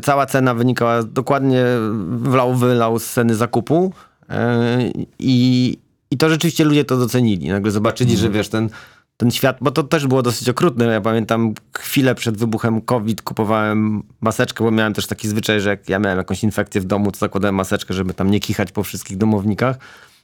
[0.03, 1.65] cała cena wynikała dokładnie,
[2.09, 3.93] wlał, wylał z ceny zakupu
[4.31, 4.79] e,
[5.19, 5.79] i,
[6.11, 7.49] i to rzeczywiście ludzie to docenili.
[7.49, 8.71] Nagle zobaczyli, że wiesz, ten,
[9.17, 10.85] ten świat, bo to też było dosyć okrutne.
[10.85, 15.89] Ja pamiętam chwilę przed wybuchem COVID kupowałem maseczkę, bo miałem też taki zwyczaj, że jak
[15.89, 19.17] ja miałem jakąś infekcję w domu, to zakładałem maseczkę, żeby tam nie kichać po wszystkich
[19.17, 19.79] domownikach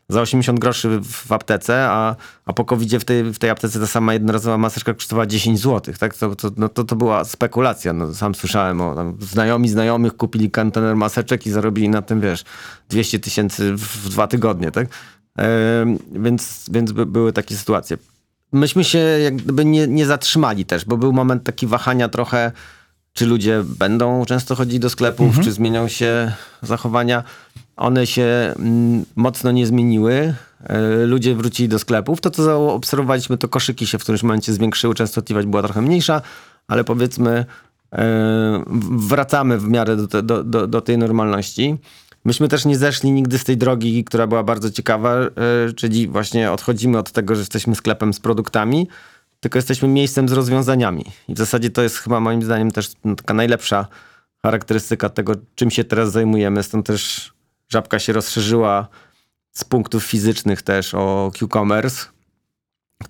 [0.08, 3.86] za 80 groszy w, aptece, a, a po covid w tej, w tej aptece ta
[3.86, 5.94] sama jednorazowa maseczka kosztowała 10 zł.
[6.00, 6.14] Tak?
[6.14, 7.92] To, to, no, to, to była spekulacja.
[7.92, 12.44] No, sam słyszałem o tam, znajomi znajomych kupili kontener maseczek i zarobili na tym, wiesz,
[12.88, 14.70] 200 tysięcy w, dwa tygodnie.
[14.70, 14.88] Tak?
[16.12, 17.96] Więc więc by, były takie sytuacje.
[18.52, 22.52] Myśmy się jak gdyby nie, nie zatrzymali też, bo był moment taki wahania trochę,
[23.12, 26.32] czy ludzie będą często chodzić do sklepów, czy zmienią się
[26.62, 27.24] zachowania.
[27.76, 30.34] One się mm, mocno nie zmieniły.
[30.64, 32.20] E, Ludzie wrócili do sklepów.
[32.20, 34.94] To, co zaobserwowaliśmy, to koszyki się w którymś momencie zwiększyły.
[34.94, 36.22] Częstotliwość była trochę mniejsza,
[36.68, 37.44] ale powiedzmy
[37.92, 41.78] e, wracamy w miarę do, do, do, do tej normalności.
[42.24, 45.30] Myśmy też nie zeszli nigdy z tej drogi, która była bardzo ciekawa, e,
[45.76, 48.88] czyli właśnie odchodzimy od tego, że jesteśmy sklepem z produktami,
[49.40, 51.04] tylko jesteśmy miejscem z rozwiązaniami.
[51.28, 53.86] I w zasadzie to jest chyba moim zdaniem też taka najlepsza
[54.42, 56.62] charakterystyka tego, czym się teraz zajmujemy.
[56.62, 57.32] Stąd też
[57.72, 58.88] Żabka się rozszerzyła
[59.52, 62.06] z punktów fizycznych też o Q-commerce.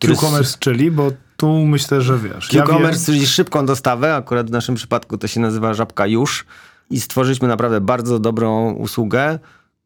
[0.00, 2.52] Q-commerce, czyli, bo tu myślę, że wiesz.
[2.52, 6.44] ja Q-commerce, wiem- czyli szybką dostawę, akurat w naszym przypadku to się nazywa Żabka Już
[6.90, 9.38] i stworzyliśmy naprawdę bardzo dobrą usługę,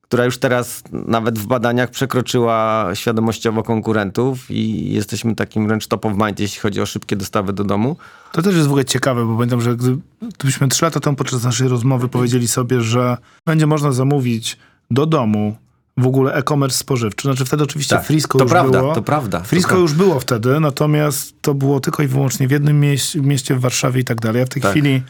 [0.08, 6.12] która już teraz nawet w badaniach przekroczyła świadomościowo konkurentów i jesteśmy takim wręcz top of
[6.16, 7.96] mind, jeśli chodzi o szybkie dostawy do domu.
[8.32, 9.96] To też jest w ogóle ciekawe, bo pamiętam, że gdy,
[10.38, 14.58] gdybyśmy trzy lata temu podczas naszej rozmowy powiedzieli sobie, że będzie można zamówić
[14.90, 15.56] do domu
[15.96, 17.28] w ogóle e-commerce spożywczy.
[17.28, 18.38] Znaczy wtedy oczywiście Frisco Tak.
[18.38, 18.94] to już prawda, było.
[18.94, 19.40] to prawda.
[19.40, 23.54] Frisco to już było wtedy, natomiast to było tylko i wyłącznie w jednym mieście, mieście
[23.54, 24.42] w Warszawie i tak dalej.
[24.42, 24.70] A w tej Tak.
[24.70, 25.02] chwili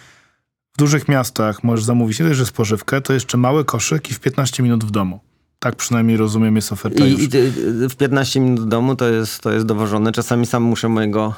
[0.76, 4.62] w dużych miastach możesz zamówić nie że spożywkę, to jeszcze mały koszyk i w 15
[4.62, 5.20] minut w domu.
[5.58, 7.20] Tak przynajmniej rozumiem jest oferta już.
[7.20, 7.50] I, i ty-
[7.88, 10.12] w 15 minut do domu to jest, to jest dowożone.
[10.12, 11.34] Czasami sam muszę mojego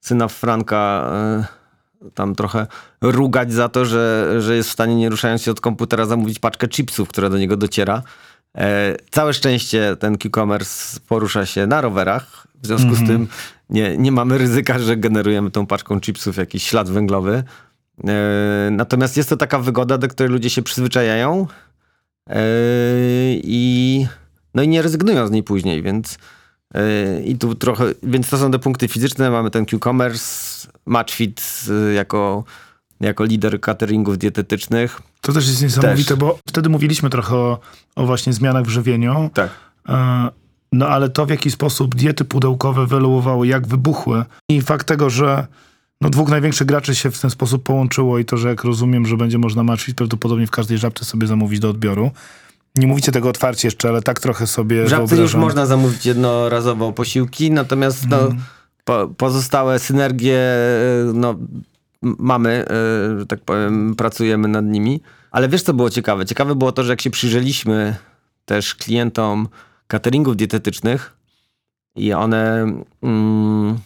[0.00, 2.66] syna Franka e, tam trochę
[3.00, 6.68] rugać za to, że, że jest w stanie, nie ruszając się od komputera, zamówić paczkę
[6.68, 8.02] chipsów, która do niego dociera.
[8.54, 12.46] E, całe szczęście ten Q-commerce porusza się na rowerach.
[12.62, 13.28] W związku z tym
[13.70, 17.44] nie, nie mamy ryzyka, że generujemy tą paczką chipsów jakiś ślad węglowy.
[18.04, 21.46] E, natomiast jest to taka wygoda, do której ludzie się przyzwyczajają.
[22.28, 22.34] Yy,
[23.44, 24.06] i
[24.54, 26.18] no i nie rezygnują z niej później, więc
[26.74, 32.44] yy, i tu trochę, więc to są te punkty fizyczne, mamy ten Q-commerce, Matchfit jako,
[33.00, 35.00] jako lider cateringów dietetycznych.
[35.20, 36.18] To też jest niesamowite, Też.
[36.18, 37.58] bo wtedy mówiliśmy trochę o,
[37.96, 39.30] o właśnie zmianach w żywieniu.
[39.34, 39.50] Tak.
[39.88, 40.28] E,
[40.72, 45.46] No ale to, w jaki sposób diety pudełkowe wyewoluowały, jak wybuchły i fakt tego, że
[46.00, 49.16] no, dwóch największych graczy się w ten sposób połączyło i to, że jak rozumiem, że
[49.16, 52.10] będzie można matchić prawdopodobnie w każdej żabce sobie zamówić do odbioru.
[52.74, 56.92] Nie mówicie tego otwarcie jeszcze, ale tak trochę sobie W żabce już można zamówić jednorazowo
[56.92, 58.28] posiłki, natomiast no,
[58.84, 60.38] po, pozostałe synergie
[61.06, 61.34] yy, no,
[62.02, 62.66] mamy,
[63.10, 65.00] yy, że tak powiem, pracujemy nad nimi.
[65.30, 66.26] Ale wiesz, co było ciekawe?
[66.26, 67.96] Ciekawe było to, że jak się przyjrzeliśmy
[68.44, 69.48] też klientom
[69.88, 71.16] cateringów dietetycznych
[71.96, 72.72] i one
[73.02, 73.78] mm,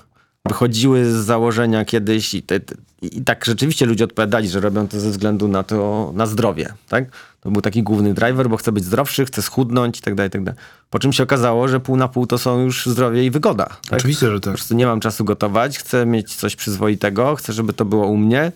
[0.48, 5.00] wychodziły z założenia kiedyś i, te, te, i tak rzeczywiście ludzie odpowiadali, że robią to
[5.00, 7.04] ze względu na to, na zdrowie, tak?
[7.40, 10.44] To był taki główny driver, bo chcę być zdrowszy, chcę schudnąć i tak dalej, tak
[10.44, 10.60] dalej.
[10.90, 13.66] Po czym się okazało, że pół na pół to są już zdrowie i wygoda.
[13.66, 13.98] Tak?
[13.98, 14.54] Oczywiście, że Po tak.
[14.54, 18.52] prostu nie mam czasu gotować, chcę mieć coś przyzwoitego, chcę, żeby to było u mnie.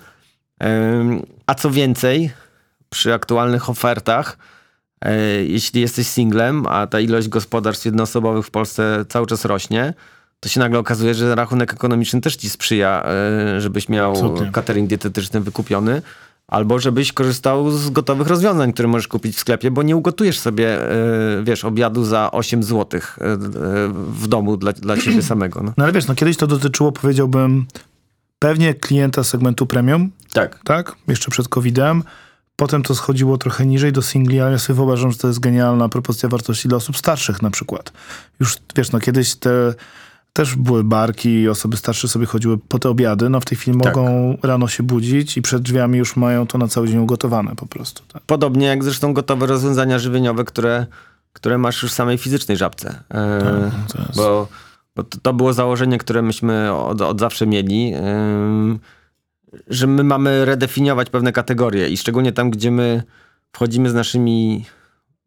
[1.47, 2.31] A co więcej,
[2.91, 4.39] przy aktualnych ofertach,
[5.05, 9.95] e, jeśli jesteś singlem, a ta ilość gospodarstw jednoosobowych w Polsce cały czas rośnie,
[10.41, 14.51] to się nagle okazuje, że rachunek ekonomiczny też ci sprzyja, e, żebyś miał Absolutnie.
[14.53, 16.03] catering dietetyczny wykupiony.
[16.49, 20.91] Albo żebyś korzystał z gotowych rozwiązań, które możesz kupić w sklepie, bo nie ugotujesz sobie,
[20.91, 23.01] e, wiesz, obiadu za 8 zł
[24.09, 25.63] w domu dla, dla ciebie samego.
[25.63, 25.73] No.
[25.77, 27.67] No ale wiesz, no kiedyś to dotyczyło, powiedziałbym,
[28.39, 30.61] pewnie klienta segmentu premium, Tak.
[30.65, 30.97] tak?
[31.09, 32.03] Jeszcze przed COVID-em.
[32.57, 35.89] Potem to schodziło trochę niżej do singli, ale ja sobie wyobrażam, że to jest genialna
[35.89, 37.93] propozycja wartości dla osób starszych na przykład.
[38.41, 39.75] Już, wiesz, no kiedyś te
[40.37, 43.81] też były barki i osoby starsze sobie chodziły po te obiady, no w tej chwili
[43.81, 43.97] Tak.
[43.97, 47.67] mogą rano się budzić i przed drzwiami już mają to na cały dzień ugotowane po
[47.67, 48.03] prostu.
[48.13, 48.23] Tak?
[48.27, 50.87] Podobnie jak zresztą gotowe rozwiązania żywieniowe, które,
[51.33, 53.03] które masz już w samej fizycznej żabce.
[53.11, 54.49] E, jest- bo
[54.97, 57.93] bo to, to było założenie, które myśmy od, od zawsze mieli,
[59.69, 63.03] że my mamy redefiniować pewne kategorie i szczególnie tam, gdzie my
[63.53, 64.65] wchodzimy z naszymi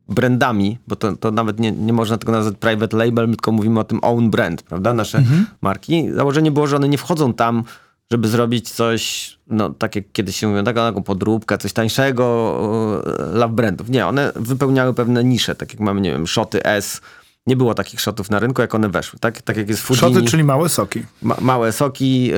[0.10, 3.84] brandami, bo to, to nawet nie, nie można tego nazwać private label, tylko mówimy o
[3.84, 4.94] tym own brand, prawda?
[4.94, 5.24] Nasze
[5.62, 6.12] marki.
[6.14, 7.64] Założenie było, że one nie wchodzą tam,
[8.12, 13.04] żeby zrobić coś, no tak jak kiedyś się mówiło, taką, taką podróbkę, coś tańszego,
[13.34, 13.90] e, love brandów.
[13.90, 17.02] Nie, one wypełniały pewne nisze, tak jak mamy, nie wiem, szoty S.
[17.48, 19.42] Nie było takich szotów na rynku, jak one weszły, tak?
[19.42, 20.14] Tak jak jest Fujini.
[20.14, 21.04] Szoty, czyli małe soki.
[21.22, 22.38] Ma, małe soki, y,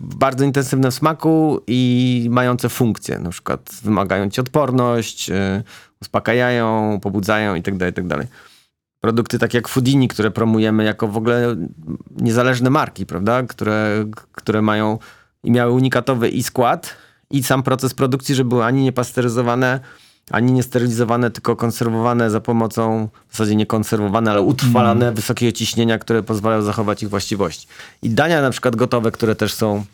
[0.00, 3.18] bardzo intensywne w smaku i mające funkcje.
[3.18, 5.62] Na przykład wymagają ci odporność, y,
[6.04, 8.26] uspokajają, pobudzają itd., itd.
[9.00, 11.56] Produkty takie jak Foodini, które promujemy jako w ogóle
[12.16, 13.42] niezależne marki, prawda?
[13.42, 14.98] Które, które mają
[15.44, 16.96] i miały unikatowy i skład,
[17.30, 19.80] i sam proces produkcji, że były ani niepasteryzowane,
[20.30, 26.22] ani niesterylizowane, tylko konserwowane za pomocą, w zasadzie nie konserwowane, ale utrwalane wysokiego ciśnienia, które
[26.22, 27.66] pozwalają zachować ich właściwości.
[28.02, 29.84] I dania na przykład gotowe, które też są,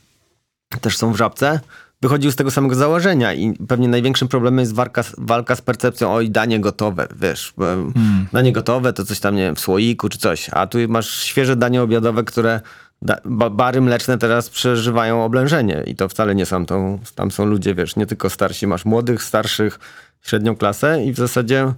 [0.81, 1.61] też są w żabce,
[2.03, 6.31] wychodziły z tego samego założenia i pewnie największym problemem jest walka, walka z percepcją, oj,
[6.31, 7.93] danie gotowe, wiesz, em,
[8.33, 11.57] danie gotowe to coś tam, nie wiem, w słoiku czy coś, a tu masz świeże
[11.57, 12.61] danie obiadowe, które
[13.03, 16.67] da, ba, bary mleczne teraz przeżywają oblężenie i to wcale nie są
[17.15, 19.79] tam są ludzie, wiesz, nie tylko starsi, masz młodych, starszych,
[20.23, 21.73] średnią klasę i w zasadzie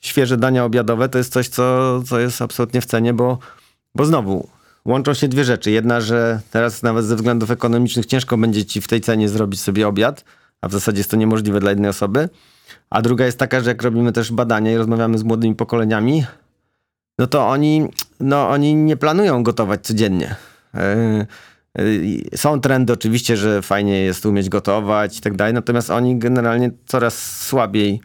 [0.00, 3.38] świeże dania obiadowe to jest coś, co, co jest absolutnie w cenie, bo,
[3.94, 4.55] bo znowu
[4.86, 5.70] łączą się dwie rzeczy.
[5.70, 9.88] Jedna, że teraz nawet ze względów ekonomicznych ciężko będzie ci w tej cenie zrobić sobie
[9.88, 10.24] obiad,
[10.60, 12.28] a w zasadzie jest to niemożliwe dla jednej osoby.
[12.90, 16.24] A druga jest taka, że jak robimy też badania i rozmawiamy z młodymi pokoleniami,
[17.18, 17.88] no to oni,
[18.20, 20.34] no, oni nie planują gotować codziennie.
[20.74, 21.26] Yy,
[21.84, 26.70] yy, Są trendy oczywiście, że fajnie jest umieć gotować i tak dalej, natomiast oni generalnie
[26.86, 28.00] coraz słabiej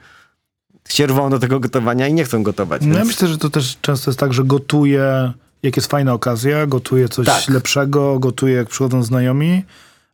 [0.89, 2.81] się rwą do tego gotowania i nie chcą gotować.
[2.81, 6.13] No ja więc- myślę, że to też często jest tak, że gotuję, jak jest fajna
[6.13, 7.49] okazja, gotuję coś Tak.
[7.49, 9.63] lepszego, gotuję jak przychodzą znajomi,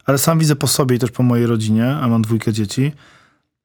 [0.05, 2.91] ale sam widzę po sobie i też po mojej rodzinie, a mam dwójkę dzieci,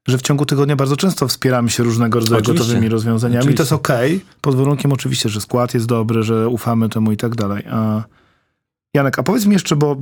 [0.07, 2.65] że w ciągu tygodnia bardzo często wspieramy się różnego rodzaju Oczywiście.
[2.67, 3.51] gotowymi rozwiązaniami.
[3.51, 3.93] I to jest Oczywiście.
[3.95, 7.63] okej, pod warunkiem oczywiście, że skład jest dobry, że ufamy temu i tak dalej.
[7.71, 8.03] A
[8.93, 9.95] Janek, a powiedz mi jeszcze, bo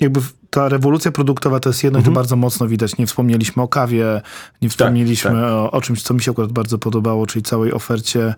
[0.00, 2.14] jakby ta rewolucja produktowa to jest jedno i Mhm.
[2.14, 2.98] to bardzo mocno widać.
[2.98, 4.22] Nie wspomnieliśmy o kawie,
[4.62, 5.42] nie wspomnieliśmy tak.
[5.42, 8.34] O, o czymś, co mi się akurat bardzo podobało, czyli całej ofercie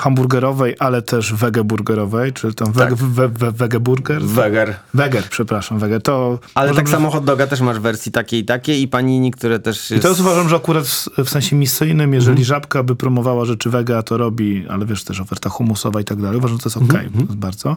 [0.00, 2.94] hamburgerowej, ale też wegeburgerowej, czyli tam Tak.
[2.94, 4.22] we, we, wegeburger.
[4.22, 4.74] Weger.
[4.94, 6.02] Weger, przepraszam, weger.
[6.02, 9.30] To Ale uważam, tak samo hot doga też masz wersji takiej i takiej i panini,
[9.30, 10.02] które też I jest...
[10.02, 12.44] to jest uważam, że akurat w, w sensie misyjnym, jeżeli Mhm.
[12.44, 16.38] żabka by promowała rzeczy wega, to robi, ale wiesz, też oferta humusowa i tak dalej.
[16.38, 17.12] Uważam, że to jest okej, Mhm.
[17.26, 17.76] to jest bardzo.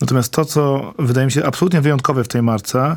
[0.00, 2.96] Natomiast to, co wydaje mi się absolutnie wyjątkowe w tej marce,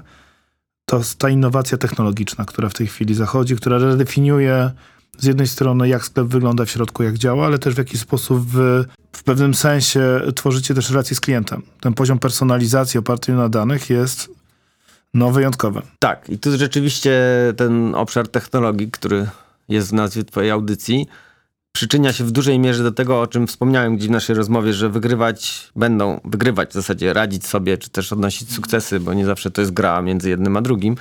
[0.86, 4.72] to jest ta innowacja technologiczna, która w tej chwili zachodzi, która redefiniuje
[5.18, 8.48] z jednej strony, jak sklep wygląda w środku, jak działa, ale też w jaki sposób
[8.48, 11.62] wy, w pewnym sensie tworzycie też relacje z klientem.
[11.80, 14.30] Ten poziom personalizacji oparty na danych jest
[15.14, 15.82] no, wyjątkowy.
[16.00, 17.22] Tak, i tu rzeczywiście
[17.58, 19.28] ten obszar technologii, który
[19.70, 21.08] jest w nazwie twojej audycji,
[21.72, 24.90] przyczynia się w dużej mierze do tego, o czym wspomniałem gdzieś w naszej rozmowie, że
[24.90, 29.62] wygrywać będą, wygrywać w zasadzie, radzić sobie, czy też odnosić sukcesy, bo nie zawsze to
[29.62, 30.96] jest gra między jednym a drugim.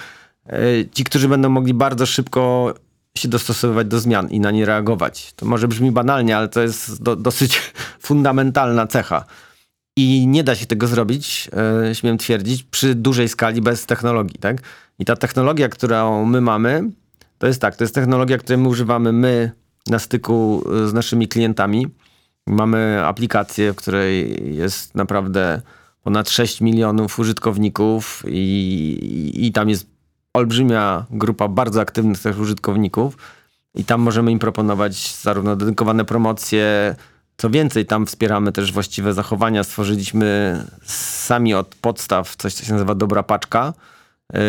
[0.47, 0.61] E,
[0.93, 2.75] Ci, którzy będą mogli bardzo szybko
[3.17, 5.33] się dostosowywać do zmian i na nie reagować.
[5.37, 7.73] To może brzmi banalnie, ale to jest do, dosyć
[8.07, 9.25] fundamentalna cecha.
[9.97, 11.51] I nie da się tego zrobić,
[11.91, 14.63] e, śmiem twierdzić, przy dużej skali bez technologii, tak?
[14.99, 16.91] I ta technologia, którą my mamy,
[17.39, 19.51] to jest tak, to jest technologia, której my używamy my
[19.87, 21.87] na styku e, z naszymi klientami.
[22.47, 25.63] Mamy aplikację, w której jest naprawdę
[26.03, 28.33] ponad 6 milionów użytkowników i,
[29.35, 29.87] i, i tam jest
[30.35, 33.17] olbrzymia grupa bardzo aktywnych też użytkowników
[33.75, 36.97] i tam możemy im proponować zarówno dedykowane promocje,
[37.37, 39.65] co więcej, tam wspieramy też właściwe zachowania.
[39.65, 43.75] Stworzyliśmy sami od podstaw coś, co się nazywa dobra paczka,
[44.33, 44.41] yy,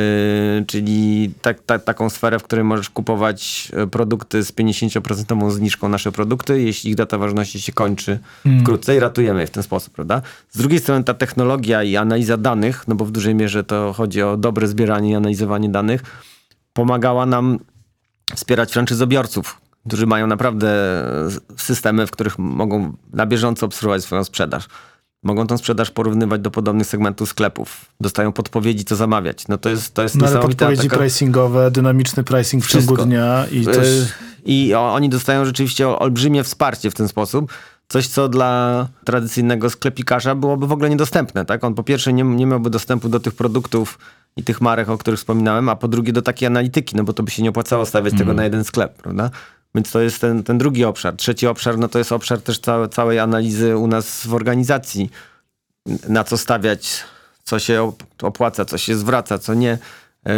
[0.67, 6.11] czyli tak, tak, taką sferę, w której możesz kupować e, produkty z 50% zniżką nasze
[6.11, 8.19] produkty, jeśli ich data ważności się kończy
[8.61, 10.21] wkrótce i ratujemy je w ten sposób, prawda?
[10.49, 14.21] Z drugiej strony ta technologia i analiza danych, no bo w dużej mierze to chodzi
[14.21, 16.01] o dobre zbieranie i analizowanie danych,
[16.73, 17.59] pomagała nam
[18.35, 20.69] wspierać franczyzobiorców, którzy mają naprawdę
[21.57, 24.67] systemy, w których mogą na bieżąco obsługiwać swoją sprzedaż.
[25.23, 27.85] Mogą tą sprzedaż porównywać do podobnych segmentów sklepów.
[28.01, 29.47] Dostają podpowiedzi, co zamawiać.
[29.47, 30.97] No to jest, to jest No ale podpowiedzi taka...
[30.97, 33.69] pricingowe, dynamiczny pricing w ciągu dnia i.
[33.69, 34.07] Y,
[34.45, 37.51] I oni dostają rzeczywiście ol- olbrzymie wsparcie w ten sposób.
[37.87, 41.45] Coś, co dla tradycyjnego sklepikarza byłoby w ogóle niedostępne.
[41.45, 41.63] Tak?
[41.63, 43.99] On po pierwsze nie, nie miałby dostępu do tych produktów
[44.37, 47.23] i tych marek, o których wspominałem, a po drugie do takiej analityki, no bo to
[47.23, 49.29] by się nie opłacało stawiać tego na jeden sklep, prawda?
[49.75, 51.15] Więc to jest ten, ten drugi obszar.
[51.15, 55.09] Trzeci obszar, no to jest obszar też całe, całej analizy u nas w organizacji.
[56.09, 57.03] Na co stawiać,
[57.43, 59.77] co się op- opłaca, co się zwraca, co nie.
[60.25, 60.31] Yy,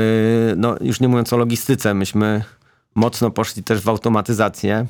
[0.57, 2.43] No już nie mówiąc o logistyce, myśmy
[2.95, 4.85] mocno poszli też w automatyzację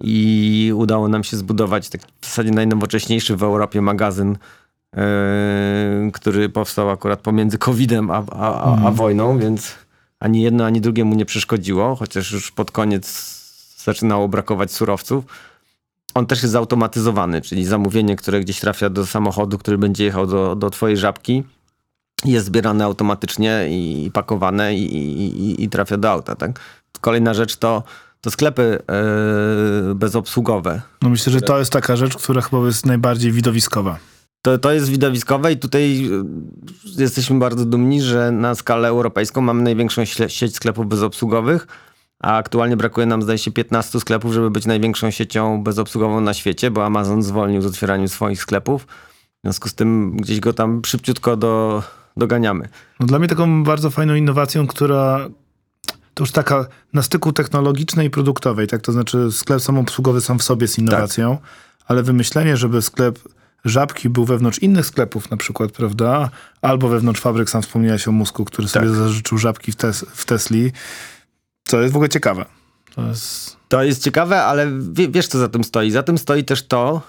[0.00, 4.36] i udało nam się zbudować tak w zasadzie najnowocześniejszy w Europie magazyn,
[4.96, 5.00] yy,
[6.12, 9.74] który powstał akurat pomiędzy COVID-em a, a, a, a wojną, więc
[10.20, 13.36] ani jedno, ani drugie mu nie przeszkodziło, chociaż już pod koniec
[13.84, 15.24] zaczynało brakować surowców.
[16.14, 20.56] On też jest zautomatyzowany, czyli zamówienie, które gdzieś trafia do samochodu, który będzie jechał do,
[20.56, 21.44] do twojej żabki,
[22.24, 26.36] jest zbierane automatycznie i pakowane i, i, i trafia do auta.
[26.36, 26.60] Tak?
[27.00, 27.82] Kolejna rzecz to,
[28.20, 28.82] to sklepy
[29.88, 30.82] yy, bezobsługowe.
[31.02, 33.98] No myślę, że to jest taka rzecz, która chyba jest najbardziej widowiskowa.
[34.46, 36.10] To, to jest widowiskowe i tutaj
[36.98, 41.66] y, jesteśmy bardzo dumni, że na skalę europejską mamy największą sieć sklepów bezobsługowych,
[42.20, 46.70] a aktualnie brakuje nam zdaje się 15 sklepów, żeby być największą siecią bezobsługową na świecie,
[46.70, 48.84] bo Amazon zwolnił z otwieraniem swoich sklepów.
[48.84, 51.82] W związku z tym gdzieś go tam szybciutko do,
[52.16, 52.68] doganiamy.
[53.00, 55.28] No dla mnie taką bardzo fajną innowacją, która
[56.14, 58.82] to już taka na styku technologicznej i produktowej, tak?
[58.82, 61.38] To znaczy sklep samoobsługowy sam w sobie jest innowacją,
[61.86, 63.18] ale wymyślenie, żeby sklep
[63.64, 66.30] żabki był wewnątrz innych sklepów na przykład, prawda?
[66.62, 70.72] Albo wewnątrz fabryk, sam wspomniałeś o mózgu, który sobie zażyczył żabki w, tes w Tesli.
[71.64, 72.44] Co jest w ogóle ciekawe.
[72.94, 73.56] To jest...
[73.68, 75.90] To jest ciekawe, ale wie, wiesz co za tym stoi?
[75.90, 77.02] Za tym stoi też to,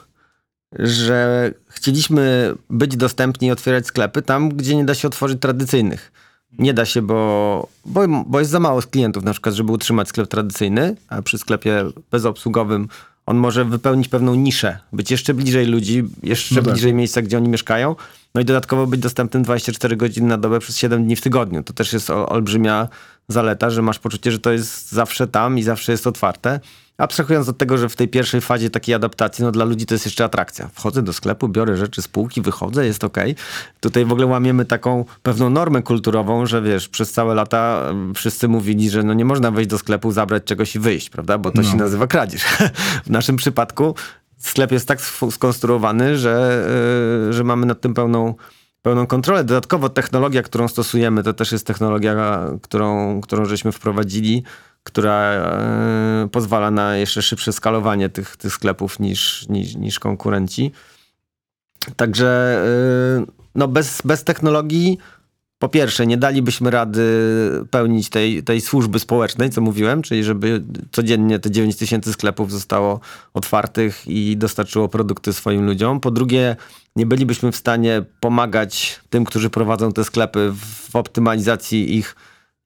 [0.80, 6.12] że chcieliśmy być dostępni i otwierać sklepy tam, gdzie nie da się otworzyć tradycyjnych.
[6.60, 10.28] Nie da się, bo, bo, bo jest za mało klientów, na przykład, żeby utrzymać sklep
[10.28, 12.88] tradycyjny, a przy sklepie bezobsługowym
[13.28, 16.74] on może wypełnić pewną niszę, być jeszcze bliżej ludzi, jeszcze No tak.
[16.74, 17.96] bliżej miejsca, gdzie oni mieszkają,
[18.36, 21.64] no i dodatkowo być dostępnym 24 godziny na dobę przez 7 dni w tygodniu.
[21.64, 22.88] To też jest olbrzymia
[23.28, 26.60] zaleta, że masz poczucie, że to jest zawsze tam i zawsze jest otwarte.
[26.98, 30.06] Abstrahując od tego, że w tej pierwszej fazie takiej adaptacji, no dla ludzi to jest
[30.06, 30.70] jeszcze atrakcja.
[30.74, 33.36] Wchodzę do sklepu, biorę rzeczy z półki, wychodzę, jest okej.
[33.80, 38.48] Tutaj w ogóle łamiemy taką pewną normę kulturową, że wiesz, przez całe lata em, wszyscy
[38.48, 41.38] mówili, że no nie można wejść do sklepu, zabrać czegoś i wyjść, prawda?
[41.38, 42.42] Bo to się nazywa kradzież.
[43.06, 43.96] w naszym przypadku
[44.38, 46.66] sklep jest tak skonstruowany, że,
[47.28, 48.36] yy, że mamy nad tym pełną,
[48.82, 49.44] pełną kontrolę.
[49.44, 54.44] Dodatkowo technologia, którą stosujemy, to też jest technologia, którą, którą żeśmy wprowadzili,
[54.88, 55.34] która
[56.22, 60.72] yy, pozwala na jeszcze szybsze skalowanie tych, tych sklepów niż, niż, niż konkurenci.
[61.96, 62.62] Także
[63.20, 64.98] yy, no bez, bez technologii
[65.60, 67.04] po pierwsze, nie dalibyśmy rady
[67.72, 73.00] pełnić tej, tej służby społecznej, co mówiłem, czyli żeby codziennie te 9 tysięcy sklepów zostało
[73.34, 76.00] otwartych i dostarczyło produkty swoim ludziom.
[76.00, 76.56] Po drugie,
[76.96, 80.54] nie bylibyśmy w stanie pomagać tym, którzy prowadzą te sklepy
[80.90, 82.16] w optymalizacji ich,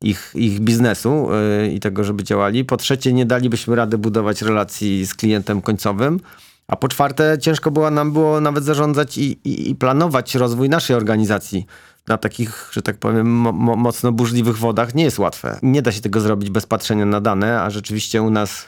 [0.02, 1.28] ich, ich biznesu
[1.62, 2.66] yy, i tego, żeby działali.
[2.66, 6.20] Po trzecie, nie dalibyśmy rady budować relacji z klientem końcowym.
[6.68, 10.96] A po czwarte, ciężko było nam było nawet zarządzać i, i, i planować rozwój naszej
[10.96, 11.66] organizacji
[12.08, 15.60] na takich, że tak powiem, mo- mo- mocno burzliwych wodach nie jest łatwe.
[15.64, 18.66] Nie da się tego zrobić bez patrzenia na dane, a rzeczywiście u nas,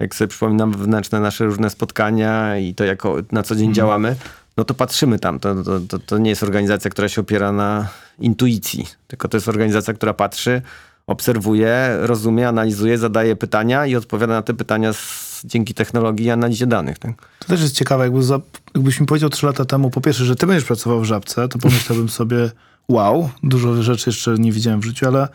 [0.00, 3.02] jak sobie przypominam wewnętrzne nasze różne spotkania i to, jak
[3.32, 4.16] na co dzień działamy,
[4.56, 5.40] no to patrzymy tam.
[5.40, 7.88] To, to, to, to nie jest organizacja, która się opiera na
[8.18, 10.62] intuicji, tylko to jest organizacja, która patrzy,
[11.06, 16.66] obserwuje, rozumie, analizuje, zadaje pytania i odpowiada na te pytania z, dzięki technologii i analizie
[16.66, 16.98] danych.
[16.98, 17.12] Tak?
[17.38, 18.40] To też jest ciekawe, jakby za,
[18.74, 21.58] jakbyś mi powiedział trzy lata temu, po pierwsze, że ty będziesz pracował w Żabce, to
[21.58, 22.50] pomyślałbym sobie,
[22.88, 25.28] wow, dużo rzeczy jeszcze nie widziałem w życiu, ale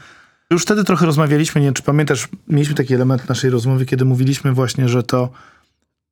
[0.51, 4.89] już wtedy trochę rozmawialiśmy, nie czy pamiętasz, mieliśmy taki element naszej rozmowy, kiedy mówiliśmy właśnie,
[4.89, 5.30] że to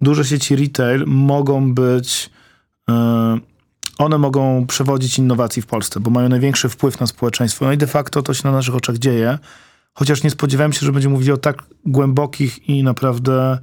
[0.02, 2.30] duże sieci retail mogą być,
[3.98, 7.66] one mogą przewodzić innowacji w Polsce, bo mają największy wpływ na społeczeństwo.
[7.66, 9.40] No i de facto to się na naszych oczach dzieje,
[9.94, 13.60] chociaż nie spodziewałem się, że będziemy mówili o tak głębokich i naprawdę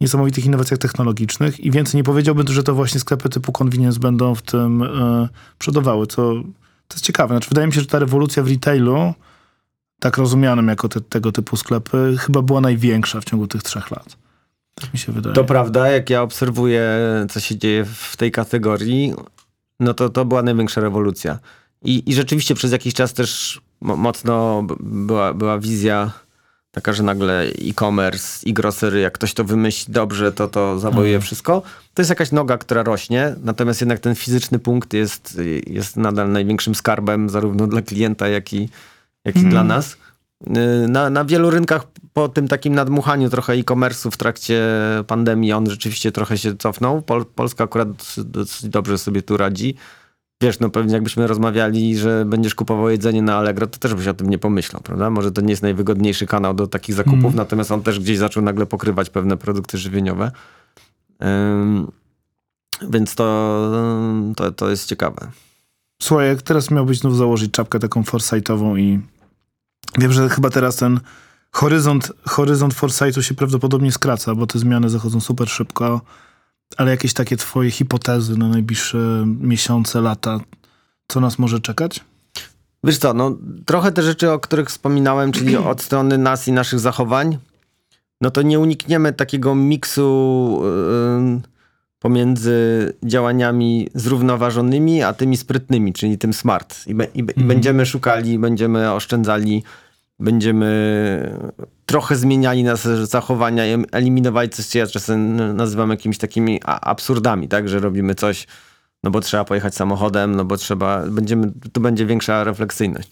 [0.00, 4.42] niesamowitych innowacjach technologicznych i więcej nie powiedziałbym, że to właśnie sklepy typu convenience będą w
[4.42, 6.16] tym e, przodowały, co
[6.88, 7.34] to jest ciekawe.
[7.34, 9.14] Znaczy, wydaje mi się, że ta rewolucja w retailu,
[10.00, 14.23] tak rozumianym jako te, tego typu sklepy, chyba była największa w ciągu tych trzech lat.
[14.74, 15.34] Tak mi się wydaje.
[15.34, 16.88] To prawda, jak ja obserwuję,
[17.30, 19.14] co się dzieje w tej kategorii,
[19.80, 21.38] no to to była największa rewolucja.
[21.82, 26.10] I, i rzeczywiście przez jakiś czas też mo- mocno była, była wizja
[26.70, 31.62] taka, że nagle e-commerce i grocery, jak ktoś to wymyśli dobrze, to to zawojuje wszystko.
[31.94, 36.74] To jest jakaś noga, która rośnie, natomiast jednak ten fizyczny punkt jest, jest nadal największym
[36.74, 38.68] skarbem zarówno dla klienta, jak i,
[39.24, 39.96] jak i dla nas.
[40.46, 41.82] Y, Na, na wielu rynkach
[42.14, 44.62] po tym takim nadmuchaniu trochę e-commerce'u w trakcie
[45.06, 47.02] pandemii on rzeczywiście trochę się cofnął.
[47.02, 49.74] Pol, Polska akurat dosyć- dobrze sobie tu radzi.
[50.42, 54.14] Wiesz, no pewnie jakbyśmy rozmawiali, że będziesz kupował jedzenie na Allegro, to też byś o
[54.14, 55.10] tym nie pomyślał, prawda?
[55.10, 58.66] Może to nie jest najwygodniejszy kanał do takich zakupów, natomiast on też gdzieś zaczął nagle
[58.66, 60.30] pokrywać pewne produkty żywieniowe.
[62.90, 63.24] Więc to,
[64.36, 65.30] to, to jest ciekawe.
[66.02, 69.00] Słuchaj, jak teraz miałbyś znów założyć czapkę taką foresightową i
[69.98, 71.00] wiem, że chyba teraz ten
[71.54, 76.00] horyzont, horyzont foresightu się prawdopodobnie skraca, bo te zmiany zachodzą super szybko,
[76.76, 80.40] ale jakieś takie twoje hipotezy na najbliższe miesiące, lata,
[81.08, 82.00] co nas może czekać?
[82.84, 86.80] Wiesz co, no trochę te rzeczy, o których wspominałem, czyli od strony nas i naszych
[86.80, 87.38] zachowań,
[88.20, 90.60] no to nie unikniemy takiego miksu
[91.16, 91.42] ym,
[91.98, 96.86] pomiędzy działaniami zrównoważonymi, a tymi sprytnymi, czyli tym smart.
[96.86, 99.62] I, be, i, be, i będziemy szukali, będziemy oszczędzali,
[100.24, 101.38] będziemy
[101.86, 103.62] trochę zmieniali nasze zachowania,
[103.92, 108.46] eliminowali coś, co ja czasem nazywam jakimiś takimi absurdami, tak, że robimy coś,
[109.02, 113.10] no bo trzeba pojechać samochodem, no bo trzeba, będziemy, tu będzie większa refleksyjność.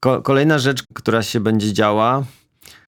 [0.00, 2.24] Ko- kolejna rzecz, która się będzie działa,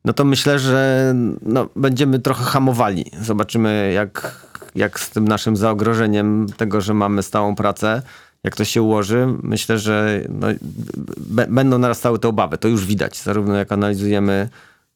[0.06, 3.06] no to myślę, że no, będziemy trochę hamowali.
[3.22, 8.02] Zobaczymy, jak, jak z tym naszym zagrożeniem tego, że mamy stałą pracę,
[8.44, 9.28] jak to się ułoży.
[9.44, 10.48] Myślę, że no,
[11.50, 12.58] będą narastały te obawy.
[12.58, 14.50] To już widać, zarówno jak analizujemy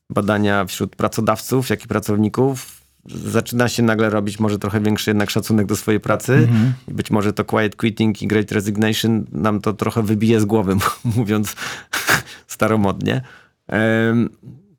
[0.10, 2.82] badania wśród pracodawców, jak i pracowników.
[3.26, 6.48] Zaczyna się nagle robić może trochę większy jednak szacunek do swojej pracy.
[6.88, 10.76] I być może to quiet quitting i great resignation nam to trochę wybije z głowy,
[11.18, 11.56] mówiąc
[12.48, 13.22] staromodnie.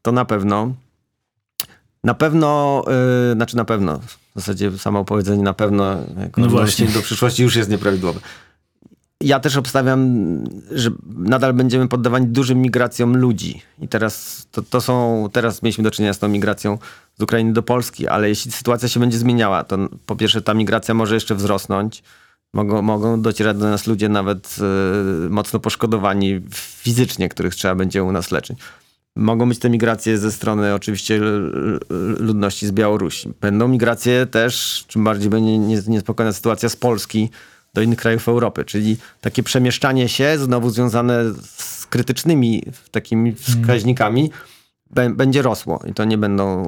[0.02, 0.74] To na pewno.
[2.04, 2.82] Na pewno,
[3.28, 6.46] yy, znaczy na pewno, w zasadzie samo powiedzenie na pewno, jak No
[6.94, 8.20] do przyszłości już jest nieprawidłowe.
[9.20, 10.24] Ja też obstawiam,
[10.70, 13.62] że nadal będziemy poddawani dużym migracjom ludzi.
[13.82, 16.78] I teraz to, to są, teraz mieliśmy do czynienia z tą migracją
[17.18, 20.94] z Ukrainy do Polski, ale jeśli sytuacja się będzie zmieniała, to po pierwsze ta migracja
[20.94, 22.02] może jeszcze wzrosnąć.
[22.54, 24.56] Mogą, mogą docierać do nas ludzie nawet
[25.26, 28.58] y, mocno poszkodowani fizycznie, których trzeba będzie u nas leczyć.
[29.16, 31.20] Mogą być te migracje ze strony oczywiście
[32.18, 33.32] ludności z Białorusi.
[33.40, 35.58] Będą migracje też, czym bardziej będzie
[35.88, 37.30] niespokojna sytuacja z Polski
[37.76, 44.30] do innych krajów Europy, czyli takie przemieszczanie się znowu związane z krytycznymi takimi wskaźnikami
[44.96, 45.16] mm.
[45.16, 46.64] będzie rosło i to nie będą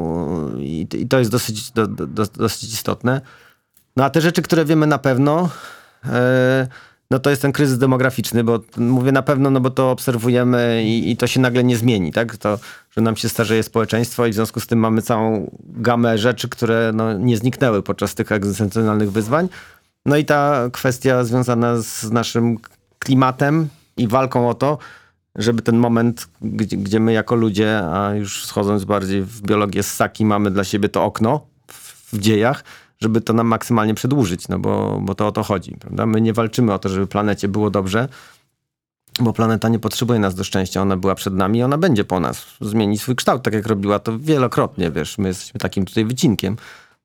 [0.59, 3.21] i, i to jest dosyć, do, do, dosyć istotne.
[3.97, 5.49] No a te rzeczy, które wiemy na pewno,
[6.05, 6.69] e,
[7.11, 11.11] no to jest ten kryzys demograficzny, bo mówię na pewno, no bo to obserwujemy i,
[11.11, 12.37] i, to się nagle nie zmieni, tak?
[12.37, 12.59] To,
[12.91, 16.91] że nam się starzeje społeczeństwo i w związku z tym mamy całą gamę rzeczy, które
[16.95, 19.49] no, nie zniknęły podczas tych egzystencjonalnych wyzwań.
[20.09, 22.59] No i ta kwestia związana z naszym
[22.99, 24.79] klimatem i walką o to,
[25.37, 30.25] żeby ten moment, gdzie, gdzie my jako ludzie, a już schodząc bardziej w biologię ssaki,
[30.25, 32.65] mamy dla siebie to okno w, w dziejach,
[33.01, 36.07] żeby to nam maksymalnie przedłużyć, no bo, bo to o to chodzi, prawda?
[36.07, 38.09] My nie walczymy o to, żeby planecie było dobrze,
[39.21, 42.21] bo planeta nie potrzebuje nas do szczęścia, ona była przed nami i ona będzie po
[42.21, 42.47] nas.
[42.61, 46.57] Zmieni swój kształt, tak jak robiła to wielokrotnie, wiesz, my jesteśmy takim tutaj wycinkiem.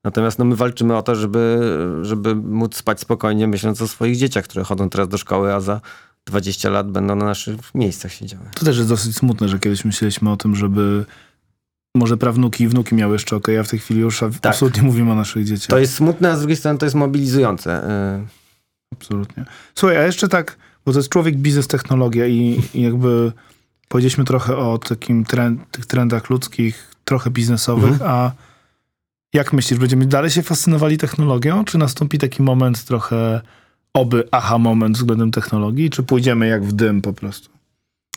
[0.04, 1.60] Natomiast no, my walczymy o to, żeby,
[2.02, 5.80] żeby móc spać spokojnie, myśląc o swoich dzieciach, które chodzą teraz do szkoły, a za
[6.26, 8.44] 20 lat będą na naszych miejscach siedziały.
[8.54, 11.04] To też jest dosyć smutne, że kiedyś myśleliśmy o tym, żeby
[11.96, 14.32] może prawnuki i wnuki miały jeszcze ok, a w tej chwili już tak.
[14.42, 15.68] absolutnie mówimy o naszych dzieciach.
[15.68, 17.90] To jest smutne, a z drugiej strony to jest mobilizujące.
[18.22, 18.26] Y,
[18.92, 19.44] absolutnie.
[19.74, 23.32] Słuchaj, a jeszcze tak, bo to jest człowiek biznes, technologia i, i jakby
[23.88, 28.10] powiedzieliśmy trochę o takim trend, tych trendach ludzkich, trochę biznesowych, mhm.
[28.10, 28.32] a
[29.34, 33.40] jak myślisz, będziemy dalej się fascynowali technologią, czy nastąpi taki moment trochę
[33.94, 37.50] oby aha moment względem technologii, czy pójdziemy jak w dym po prostu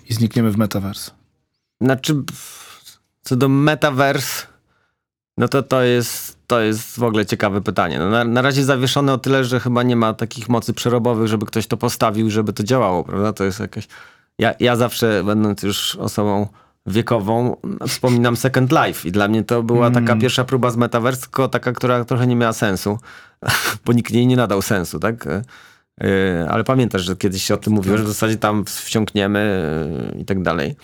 [0.10, 1.12] i znikniemy w metaverse?
[1.82, 2.24] Znaczy,
[3.22, 4.48] co do metaverse,
[5.38, 8.00] no to to jest, to jest w ogóle ciekawe pytanie.
[8.00, 11.46] No na, na razie zawieszone o tyle, że chyba nie ma takich mocy przerobowych, żeby
[11.46, 13.34] ktoś to postawił, żeby to działało, prawda?
[13.34, 13.88] To jest jakieś...
[14.40, 16.48] Ja, ja zawsze, będąc już osobą
[16.88, 17.56] wiekową,
[17.88, 20.20] wspominam Second Life i dla mnie to była taka mm.
[20.20, 23.00] pierwsza próba z metaverse, tylko taka, która trochę nie miała sensu,
[23.86, 25.28] bo nikt jej nie nadał sensu, tak?
[25.28, 25.42] E,
[26.02, 29.40] e, ale pamiętasz, że kiedyś się o tym mówiło, że w zasadzie tam wsiąkniemy
[30.14, 30.76] e, i tak dalej.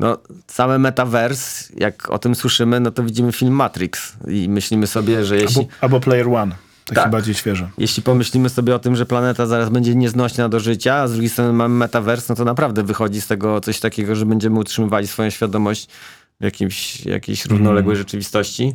[0.00, 5.24] No, całe metaverse, jak o tym słyszymy, no to widzimy film Matrix i myślimy sobie,
[5.24, 5.60] że jeśli...
[5.60, 6.67] Albo, albo Player One.
[6.88, 7.10] Takie tak.
[7.10, 7.68] bardziej świeże.
[7.78, 11.30] Jeśli pomyślimy sobie o tym, że planeta zaraz będzie nieznośna do życia, a z drugiej
[11.30, 15.30] strony mamy metavers, no to naprawdę wychodzi z tego coś takiego, że będziemy utrzymywali swoją
[15.30, 15.88] świadomość
[16.40, 17.98] w jakimś, jakiejś równoległej mm.
[17.98, 18.74] rzeczywistości.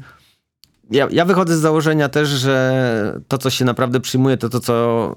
[0.91, 5.15] Ja, ja wychodzę z założenia też, że to, co się naprawdę przyjmuje, to to, co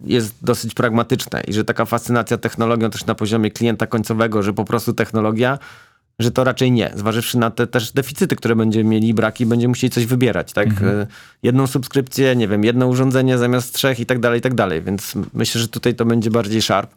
[0.00, 4.64] jest dosyć pragmatyczne i że taka fascynacja technologią też na poziomie klienta końcowego, że po
[4.64, 5.58] prostu technologia
[6.18, 6.92] że to raczej nie.
[6.94, 10.68] Zważywszy na te też deficyty, które będziemy mieli braki, będziemy musieli coś wybierać, tak?
[10.68, 11.00] Mhm.
[11.00, 11.06] E,
[11.42, 14.82] jedną subskrypcję, nie wiem, jedno urządzenie zamiast trzech i tak dalej, i tak dalej.
[14.82, 16.94] Więc myślę, że tutaj to będzie bardziej sharp.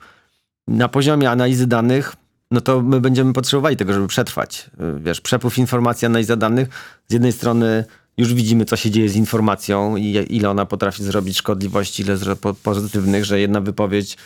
[0.67, 2.15] Na poziomie analizy danych,
[2.51, 4.69] no to my będziemy potrzebowali tego, żeby przetrwać.
[4.80, 6.69] E, wiesz, przepływ informacji, analiza danych.
[7.07, 7.86] Z jednej strony
[8.17, 12.17] już widzimy, co się dzieje z informacją i ile ona potrafi zrobić szkodliwości, ile
[12.63, 14.17] pozytywnych, że jedna wypowiedź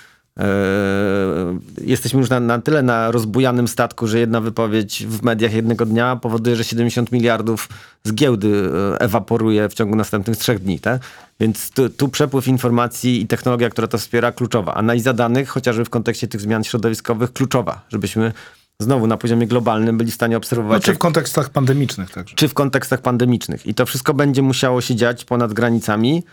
[1.81, 6.15] jesteśmy już na, na, tyle na rozbujanym statku, że jedna wypowiedź w mediach jednego dnia
[6.15, 7.69] powoduje, że 70 miliardów
[8.03, 10.79] z giełdy e, ewaporuje w ciągu następnych trzech dni.
[10.79, 11.01] Tak?
[11.39, 14.73] Więc tu, tu, przepływ informacji i technologia, która to wspiera, kluczowa.
[14.73, 18.33] Analiza danych, chociażby w kontekście tych zmian środowiskowych, kluczowa, żebyśmy
[18.79, 20.81] znowu na poziomie globalnym byli w stanie obserwować.
[20.81, 22.35] No, czy w kontekstach pandemicznych także.
[22.35, 23.67] Czy w kontekstach pandemicznych.
[23.67, 26.23] I to wszystko będzie musiało się dziać ponad granicami.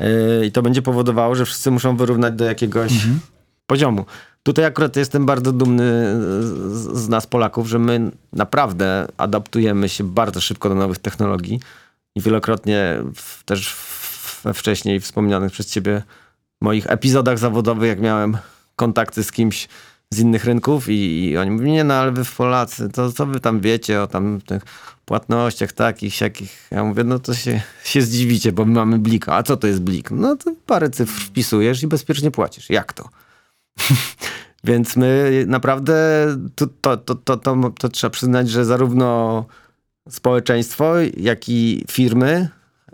[0.00, 3.20] Yy, I to będzie powodowało, że wszyscy muszą wyrównać do jakiegoś mhm
[3.68, 4.04] poziomu.
[4.42, 5.84] Tutaj akurat jestem bardzo dumny
[6.92, 11.60] z, nas Polaków, że my naprawdę adaptujemy się bardzo szybko do nowych technologii
[12.14, 13.76] i wielokrotnie w, też
[14.44, 16.02] we wcześniej wspomnianych przez ciebie
[16.60, 18.38] moich epizodach zawodowych, jak miałem
[18.76, 19.68] kontakty z kimś
[20.10, 23.26] z innych rynków i, i oni mówią, nie no, ale wy w Polacy, to co
[23.26, 24.62] wy tam wiecie o tam tych
[25.04, 26.68] płatnościach takich, siakich.
[26.70, 29.34] Ja mówię, no to się, się zdziwicie, bo my mamy blika.
[29.34, 30.10] A co to jest blik?
[30.10, 32.70] No to parę cyfr wpisujesz i bezpiecznie płacisz.
[32.70, 33.08] Jak to?
[34.64, 39.44] Więc my naprawdę to, to, to, to, to, trzeba przyznać, że zarówno
[40.08, 42.48] społeczeństwo, jak i firmy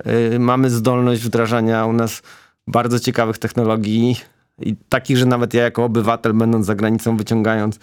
[0.05, 2.23] yy, mamy zdolność wdrażania u nas
[2.67, 4.17] bardzo ciekawych technologii
[4.61, 7.79] i takich, że nawet ja jako obywatel, będąc za granicą, wyciągając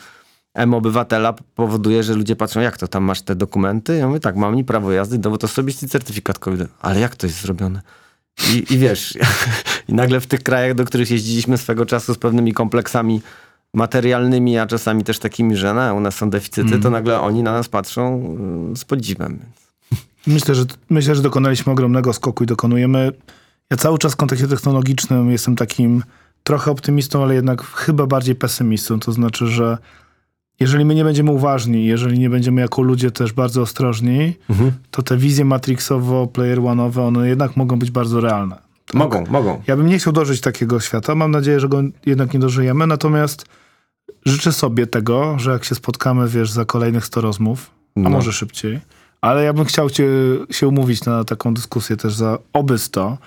[0.53, 3.97] M-obywatela, powoduje, że ludzie patrzą, jak to, tam masz te dokumenty?
[3.97, 6.67] Ja mówię, tak, mam mi prawo jazdy, dowód osobisty, certyfikat COVID.
[6.81, 7.81] Ale jak to jest zrobione?
[8.53, 9.17] I, I wiesz,
[9.89, 13.21] i nagle w tych krajach, do których jeździliśmy swego czasu z pewnymi kompleksami
[13.73, 17.51] materialnymi, a czasami też takimi, że no, u nas są deficyty, to nagle oni na
[17.51, 18.35] nas patrzą
[18.73, 19.39] y, z podziwem.
[20.27, 23.11] Myślę, że, myślę, że dokonaliśmy ogromnego skoku i dokonujemy.
[23.69, 26.03] Ja cały czas w kontekście technologicznym jestem takim
[26.43, 28.99] trochę optymistą, ale jednak chyba bardziej pesymistą.
[28.99, 29.77] To znaczy, że
[30.61, 34.33] jeżeli my nie będziemy uważni, jeżeli nie będziemy jako ludzie też bardzo ostrożni,
[34.91, 38.55] to te wizje matrixowo, player one'owe, one jednak mogą być bardzo realne.
[38.85, 38.93] Tak?
[38.95, 39.61] Mogą, mogą.
[39.67, 41.15] Ja bym nie chciał dożyć takiego świata.
[41.15, 42.87] Mam nadzieję, że go jednak nie dożyjemy.
[42.87, 43.45] Natomiast
[44.25, 48.09] życzę sobie tego, że jak się spotkamy, wiesz, za kolejnych 100 rozmów, a No.
[48.09, 48.79] może szybciej,
[49.21, 50.07] ale ja bym chciał cię,
[50.51, 53.17] się umówić na taką dyskusję też za oby 100,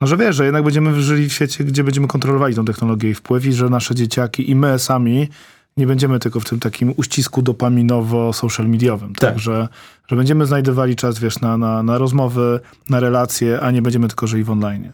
[0.00, 3.14] no że wiesz, że jednak będziemy żyli w świecie, gdzie będziemy kontrolowali tą technologię i
[3.14, 5.28] wpływ i że nasze dzieciaki i my sami
[5.76, 9.14] nie będziemy tylko w tym takim uścisku dopaminowo-social mediowym.
[9.14, 9.30] Tak.
[9.30, 9.38] Tak.
[9.38, 9.68] Że,
[10.08, 12.60] że będziemy znajdowali czas, wiesz, na, na, na rozmowy,
[12.90, 14.92] na relacje, a nie będziemy tylko żyli w online.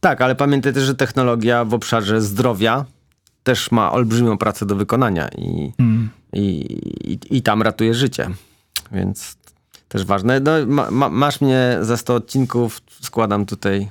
[0.00, 2.84] Tak, ale pamiętaj też, że technologia w obszarze zdrowia
[3.42, 5.72] też ma olbrzymią pracę do wykonania i,
[6.32, 6.42] i,
[7.04, 8.30] i, i tam ratuje życie.
[8.92, 9.36] Więc
[9.88, 10.40] też ważne.
[10.40, 13.88] No, ma, ma, masz mnie za 100 odcinków, składam tutaj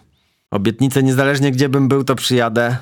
[0.51, 2.77] obietnicę, niezależnie gdzie bym był, to przyjadę.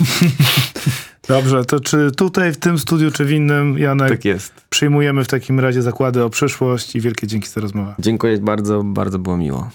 [1.28, 4.52] Dobrze, to czy tutaj w tym studiu, czy w innym, Janek, Tak jest.
[4.70, 7.94] przyjmujemy w takim razie zakłady o przyszłość i wielkie dzięki za rozmowę.
[7.98, 9.70] Dziękuję bardzo, bardzo było miło.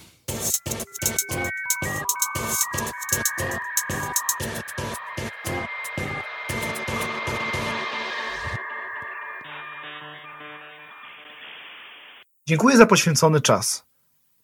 [12.47, 13.86] Dziękuję za poświęcony czas.